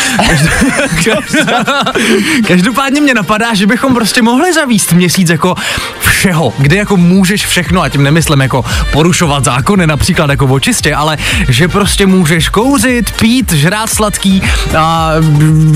Každopádně 2.47 3.01
mě 3.01 3.13
napadá, 3.13 3.53
že 3.53 3.67
bychom 3.67 3.95
prostě 3.95 4.21
mohli 4.21 4.53
zavíst 4.53 4.93
měsíc 4.93 5.29
jako 5.29 5.55
všeho, 5.99 6.53
kde 6.57 6.75
jako 6.75 6.97
můžeš 6.97 7.45
všechno, 7.45 7.81
a 7.81 7.89
tím 7.89 8.03
nemyslím 8.03 8.41
jako 8.41 8.65
porušovat 8.91 9.43
zákony, 9.43 9.87
například 9.87 10.29
jako 10.29 10.47
v 10.47 10.51
očistě, 10.51 10.95
ale 10.95 11.17
že 11.49 11.67
prostě 11.67 12.05
můžeš 12.05 12.49
kouřit, 12.49 13.11
pít, 13.11 13.51
žrát 13.51 13.89
sladký, 13.89 14.41
a 14.77 15.11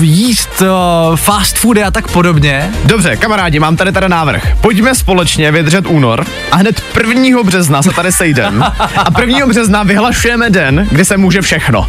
jíst 0.00 0.62
a, 0.62 1.16
fast 1.16 1.58
foody 1.58 1.84
a 1.84 1.90
tak 1.90 2.08
podobně. 2.08 2.70
Dobře, 2.84 3.16
kamarádi, 3.16 3.58
mám 3.58 3.76
tady 3.76 3.92
tady 3.92 4.08
návrh. 4.08 4.56
Pojďme 4.60 4.94
společně 4.94 5.52
vydržet 5.52 5.86
únor 5.86 6.26
a 6.52 6.56
hned 6.56 6.82
1. 7.08 7.42
března 7.42 7.82
se 7.82 7.90
tady 7.90 8.12
sejdem. 8.12 8.62
A 8.96 9.20
1. 9.20 9.46
března 9.46 9.82
vyhlašujeme 9.82 10.49
den, 10.50 10.88
kdy 10.90 11.04
se 11.04 11.16
může 11.16 11.40
všechno. 11.42 11.88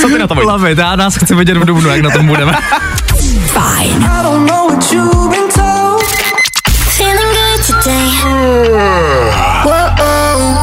Co 0.00 0.08
ty 0.08 0.18
na 0.18 0.26
to 0.26 0.34
Love 0.34 0.72
it, 0.72 0.78
já 0.78 0.96
nás 0.96 1.16
chci 1.16 1.34
vidět 1.34 1.56
v 1.56 1.64
Dubnu, 1.64 1.88
jak 1.88 2.00
na 2.00 2.10
tom 2.10 2.26
budeme. 2.26 2.52
Fajn. 3.46 4.08
Feeling 6.96 7.32
good 7.34 7.66
today. 7.66 8.10
Whoa, 9.64 9.94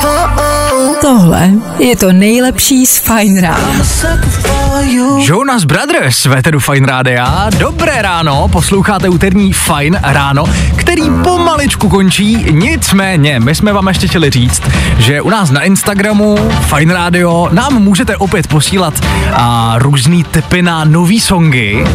whoa, 0.02 0.51
Tohle 1.02 1.52
je 1.80 1.96
to 1.96 2.12
nejlepší 2.12 2.86
z 2.86 2.98
Fajn 3.00 3.42
rána. 3.42 3.86
Jonas 5.18 5.64
Brothers, 5.64 6.26
Veteru 6.26 6.60
Fine 6.60 6.88
Rádia. 6.88 7.50
Dobré 7.58 8.02
ráno, 8.02 8.48
posloucháte 8.48 9.10
úterní 9.10 9.54
Fine 9.54 10.00
ráno, 10.04 10.46
který 10.76 11.02
pomaličku 11.24 11.90
končí, 11.90 12.46
nicméně 12.52 13.40
my 13.40 13.56
jsme 13.56 13.74
vám 13.74 13.88
ještě 13.88 14.08
chtěli 14.08 14.30
říct, 14.30 14.62
že 14.98 15.22
u 15.22 15.30
nás 15.30 15.52
na 15.52 15.62
Instagramu 15.62 16.50
Fine 16.76 16.94
Radio 16.94 17.50
nám 17.52 17.84
můžete 17.84 18.18
opět 18.18 18.48
posílat 18.48 18.94
a, 19.34 19.76
různý 19.78 20.24
typy 20.24 20.62
na 20.62 20.86
nový 20.86 21.20
songy, 21.20 21.86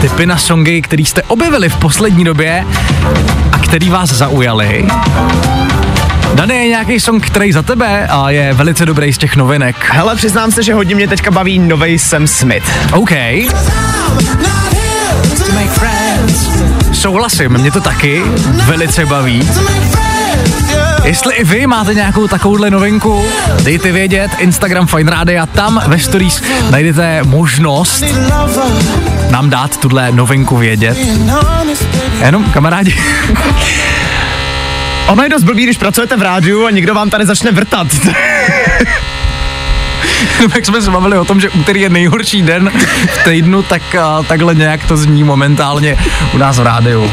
typy 0.00 0.26
na 0.26 0.38
songy, 0.38 0.82
který 0.82 1.04
jste 1.04 1.22
objevili 1.22 1.68
v 1.68 1.76
poslední 1.76 2.24
době 2.24 2.66
a 3.52 3.58
který 3.58 3.90
vás 3.90 4.10
zaujali. 4.10 4.86
Dane, 6.34 6.54
je 6.54 6.68
nějaký 6.68 7.00
song, 7.00 7.26
který 7.26 7.52
za 7.52 7.62
tebe 7.62 8.06
a 8.10 8.30
je 8.30 8.54
velice 8.54 8.86
dobrý 8.86 9.12
z 9.12 9.18
těch 9.18 9.36
novinek. 9.36 9.76
Hele, 9.90 10.16
přiznám 10.16 10.52
se, 10.52 10.62
že 10.62 10.74
hodně 10.74 10.94
mě 10.94 11.08
teďka 11.08 11.30
baví 11.30 11.58
novej 11.58 11.98
Sam 11.98 12.26
Smith. 12.26 12.64
OK. 12.92 13.10
Souhlasím, 16.92 17.52
mě 17.52 17.70
to 17.70 17.80
taky 17.80 18.22
velice 18.64 19.06
baví. 19.06 19.48
Jestli 21.04 21.34
i 21.34 21.44
vy 21.44 21.66
máte 21.66 21.94
nějakou 21.94 22.28
takovouhle 22.28 22.70
novinku, 22.70 23.24
dejte 23.62 23.92
vědět, 23.92 24.30
Instagram 24.38 24.86
Fine 24.86 25.10
Radio, 25.10 25.46
tam 25.46 25.82
ve 25.86 25.98
stories 25.98 26.42
najdete 26.70 27.22
možnost 27.22 28.04
nám 29.30 29.50
dát 29.50 29.76
tuhle 29.76 30.12
novinku 30.12 30.56
vědět. 30.56 30.98
Jenom 32.24 32.44
kamarádi, 32.44 32.94
Ono 35.06 35.22
je 35.22 35.28
dost 35.28 35.42
blbý, 35.42 35.62
když 35.62 35.78
pracujete 35.78 36.16
v 36.16 36.22
rádiu 36.22 36.66
a 36.66 36.70
někdo 36.70 36.94
vám 36.94 37.10
tady 37.10 37.26
začne 37.26 37.50
vrtat. 37.50 37.86
jak 40.54 40.66
jsme 40.66 40.82
se 40.82 40.90
bavili 40.90 41.18
o 41.18 41.24
tom, 41.24 41.40
že 41.40 41.50
úterý 41.50 41.80
je 41.80 41.88
nejhorší 41.88 42.42
den 42.42 42.70
v 43.06 43.24
týdnu, 43.24 43.62
tak 43.62 43.94
a, 43.94 44.22
takhle 44.22 44.54
nějak 44.54 44.84
to 44.84 44.96
zní 44.96 45.24
momentálně 45.24 45.98
u 46.34 46.38
nás 46.38 46.58
v 46.58 46.62
rádiu. 46.62 47.12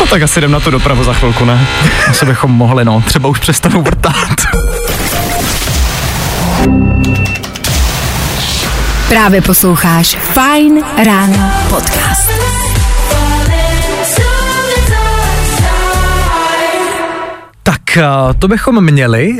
no 0.00 0.06
tak 0.06 0.22
asi 0.22 0.40
jdem 0.40 0.50
na 0.50 0.60
tu 0.60 0.70
dopravu 0.70 1.04
za 1.04 1.12
chvilku, 1.12 1.44
ne? 1.44 1.66
Asi 2.08 2.26
bychom 2.26 2.50
mohli, 2.50 2.84
no, 2.84 3.02
třeba 3.06 3.28
už 3.28 3.38
přestanou 3.38 3.82
vrtat. 3.82 4.34
Právě 9.08 9.42
posloucháš 9.42 10.16
Fajn 10.32 10.84
ráno 11.04 11.52
podcast. 11.68 12.30
To 18.38 18.48
bychom 18.48 18.84
měli. 18.84 19.38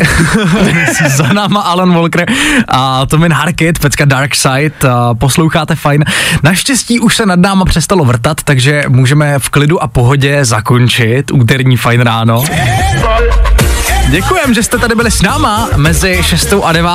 Za 1.07 1.33
náma 1.33 1.61
Alan 1.61 1.95
Walker 1.95 2.27
a 2.69 3.07
Tomin 3.07 3.33
Harkit, 3.33 3.79
pecka 3.79 4.05
Dark 4.05 4.35
Side. 4.35 4.89
a 4.91 5.15
Posloucháte 5.15 5.75
fajn. 5.75 6.05
Naštěstí 6.43 7.01
už 7.01 7.17
se 7.17 7.27
nad 7.27 7.39
náma 7.39 7.65
přestalo 7.65 8.05
vrtat, 8.05 8.43
takže 8.45 8.85
můžeme 8.89 9.39
v 9.39 9.49
klidu 9.49 9.83
a 9.83 9.89
pohodě 9.89 10.45
zakončit 10.45 11.31
úterní 11.31 11.77
fajn 11.77 12.01
ráno. 12.01 12.45
Děkujem, 14.09 14.55
že 14.55 14.63
jste 14.63 14.79
tady 14.79 14.95
byli 14.95 15.11
s 15.11 15.23
náma 15.23 15.69
mezi 15.77 16.19
6 16.23 16.55
a 16.65 16.73
9. 16.73 16.91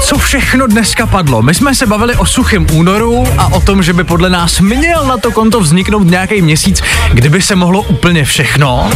Co 0.00 0.18
všechno 0.18 0.66
dneska 0.66 1.06
padlo? 1.06 1.42
My 1.42 1.54
jsme 1.54 1.74
se 1.74 1.86
bavili 1.86 2.16
o 2.16 2.26
suchém 2.26 2.66
únoru 2.72 3.24
a 3.38 3.52
o 3.52 3.60
tom, 3.60 3.82
že 3.82 3.92
by 3.92 4.04
podle 4.04 4.30
nás 4.30 4.60
měl 4.60 5.06
na 5.06 5.16
to 5.16 5.30
konto 5.30 5.60
vzniknout 5.60 6.10
nějaký 6.10 6.42
měsíc, 6.42 6.82
kdyby 7.12 7.42
se 7.42 7.56
mohlo 7.56 7.82
úplně 7.82 8.24
všechno. 8.24 8.90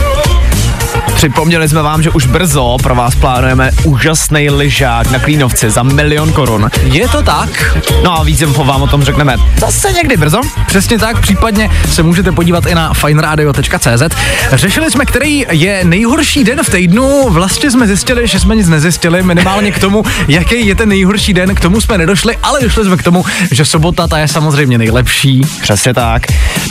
Připomněli 1.14 1.68
jsme 1.68 1.82
vám, 1.82 2.02
že 2.02 2.10
už 2.10 2.26
brzo 2.26 2.76
pro 2.82 2.94
vás 2.94 3.14
plánujeme 3.14 3.70
úžasný 3.84 4.50
lyžák 4.50 5.10
na 5.10 5.18
Klínovci 5.18 5.70
za 5.70 5.82
milion 5.82 6.32
korun. 6.32 6.70
Je 6.82 7.08
to 7.08 7.22
tak? 7.22 7.78
No 8.04 8.20
a 8.20 8.24
víc 8.24 8.42
vám 8.42 8.82
o 8.82 8.86
tom 8.86 9.04
řekneme 9.04 9.36
zase 9.56 9.92
někdy 9.92 10.16
brzo. 10.16 10.40
Přesně 10.66 10.98
tak, 10.98 11.20
případně 11.20 11.70
se 11.88 12.02
můžete 12.02 12.32
podívat 12.32 12.66
i 12.66 12.74
na 12.74 12.94
fineradio.cz. 12.94 14.16
Řešili 14.52 14.90
jsme, 14.90 15.04
který 15.04 15.46
je 15.50 15.84
nejhorší 15.84 16.44
den 16.44 16.62
v 16.62 16.70
týdnu. 16.70 17.30
Vlastně 17.30 17.70
jsme 17.70 17.86
zjistili, 17.86 18.26
že 18.26 18.40
jsme 18.40 18.56
nic 18.56 18.68
nezjistili, 18.68 19.22
minimálně 19.22 19.72
k 19.72 19.78
tomu, 19.78 20.04
jaký 20.28 20.66
je 20.66 20.74
ten 20.74 20.88
nejhorší 20.88 21.34
den, 21.34 21.54
k 21.54 21.60
tomu 21.60 21.80
jsme 21.80 21.98
nedošli, 21.98 22.36
ale 22.42 22.60
došli 22.62 22.84
jsme 22.84 22.96
k 22.96 23.02
tomu, 23.02 23.24
že 23.52 23.64
sobota 23.64 24.06
ta 24.08 24.18
je 24.18 24.28
samozřejmě 24.28 24.78
nejlepší. 24.78 25.40
Přesně 25.62 25.94
tak. 25.94 26.22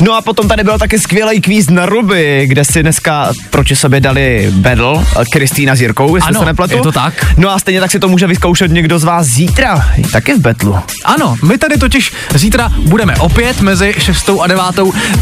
No 0.01 0.13
a 0.13 0.21
potom 0.21 0.47
tady 0.47 0.63
byl 0.63 0.77
taky 0.77 0.99
skvělý 0.99 1.41
kvíz 1.41 1.69
na 1.69 1.85
ruby, 1.85 2.45
kde 2.47 2.65
si 2.65 2.83
dneska 2.83 3.31
proti 3.49 3.75
sobě 3.75 3.99
dali 3.99 4.26
battle 4.51 5.05
Kristýna 5.33 5.75
s 5.75 5.81
Jirkou, 5.81 6.15
jestli 6.15 6.29
Ano, 6.29 6.39
se 6.39 6.45
nepletu. 6.45 6.75
je 6.75 6.81
to 6.81 6.91
tak. 6.91 7.25
No 7.37 7.49
a 7.49 7.59
stejně 7.59 7.79
tak 7.81 7.91
si 7.91 7.99
to 7.99 8.07
může 8.07 8.27
vyzkoušet 8.27 8.71
někdo 8.71 8.99
z 8.99 9.03
vás 9.03 9.25
zítra, 9.27 9.85
taky 10.11 10.33
v 10.33 10.39
betlu. 10.39 10.79
Ano, 11.05 11.35
my 11.43 11.57
tady 11.57 11.77
totiž 11.77 12.11
zítra 12.35 12.69
budeme 12.79 13.15
opět 13.15 13.61
mezi 13.61 13.93
6 13.97 14.29
a 14.41 14.47
9, 14.47 14.63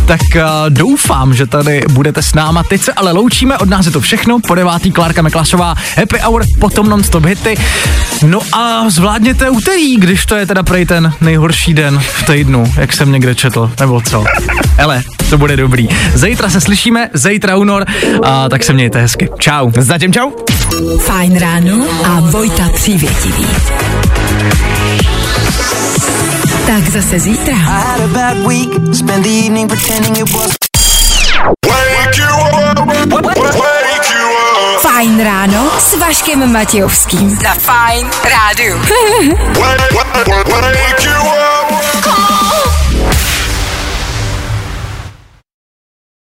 tak 0.05 0.21
uh, 0.35 0.41
doufám, 0.69 1.33
že 1.33 1.45
tady 1.45 1.81
budete 1.91 2.21
s 2.21 2.33
náma. 2.33 2.63
Teď 2.63 2.81
se 2.81 2.93
ale 2.93 3.11
loučíme, 3.11 3.57
od 3.57 3.69
nás 3.69 3.85
je 3.85 3.91
to 3.91 4.01
všechno. 4.01 4.39
Po 4.47 4.55
9. 4.55 4.71
Klárka 4.93 5.21
Meklasová, 5.21 5.75
Happy 5.97 6.19
Hour, 6.19 6.43
potom 6.59 6.89
non-stop 6.89 7.25
hity. 7.25 7.55
No 8.25 8.39
a 8.53 8.89
zvládněte 8.89 9.49
úterý, 9.49 9.97
když 9.97 10.25
to 10.25 10.35
je 10.35 10.45
teda 10.45 10.63
prej 10.63 10.85
ten 10.85 11.13
nejhorší 11.21 11.73
den 11.73 11.99
v 11.99 12.23
týdnu, 12.25 12.73
jak 12.77 12.93
jsem 12.93 13.11
někde 13.11 13.35
četl, 13.35 13.71
nebo 13.79 14.01
co. 14.01 14.23
Ele, 14.77 15.03
to 15.29 15.37
bude 15.37 15.57
dobrý. 15.57 15.87
Zítra 16.13 16.49
se 16.49 16.61
slyšíme, 16.61 17.09
zítra 17.13 17.57
únor, 17.57 17.85
a 18.23 18.49
tak 18.49 18.63
se 18.63 18.73
mějte 18.73 18.94
Mějte 18.95 19.01
hezky. 19.01 19.29
Čau. 19.39 19.71
Zatím 19.77 20.13
čau. 20.13 20.31
Fajn 20.99 21.39
ráno 21.39 21.85
a 22.05 22.19
Vojta 22.19 22.69
přívětivý. 22.73 23.47
Tak 26.67 26.83
zase 26.89 27.19
zítra. 27.19 27.55
Fajn 34.81 35.23
ráno 35.23 35.71
s 35.79 35.97
Vaškem 35.97 36.51
Matějovským. 36.51 37.29
Za 37.29 37.53
Fajn 37.53 38.09
rádu. 38.23 38.81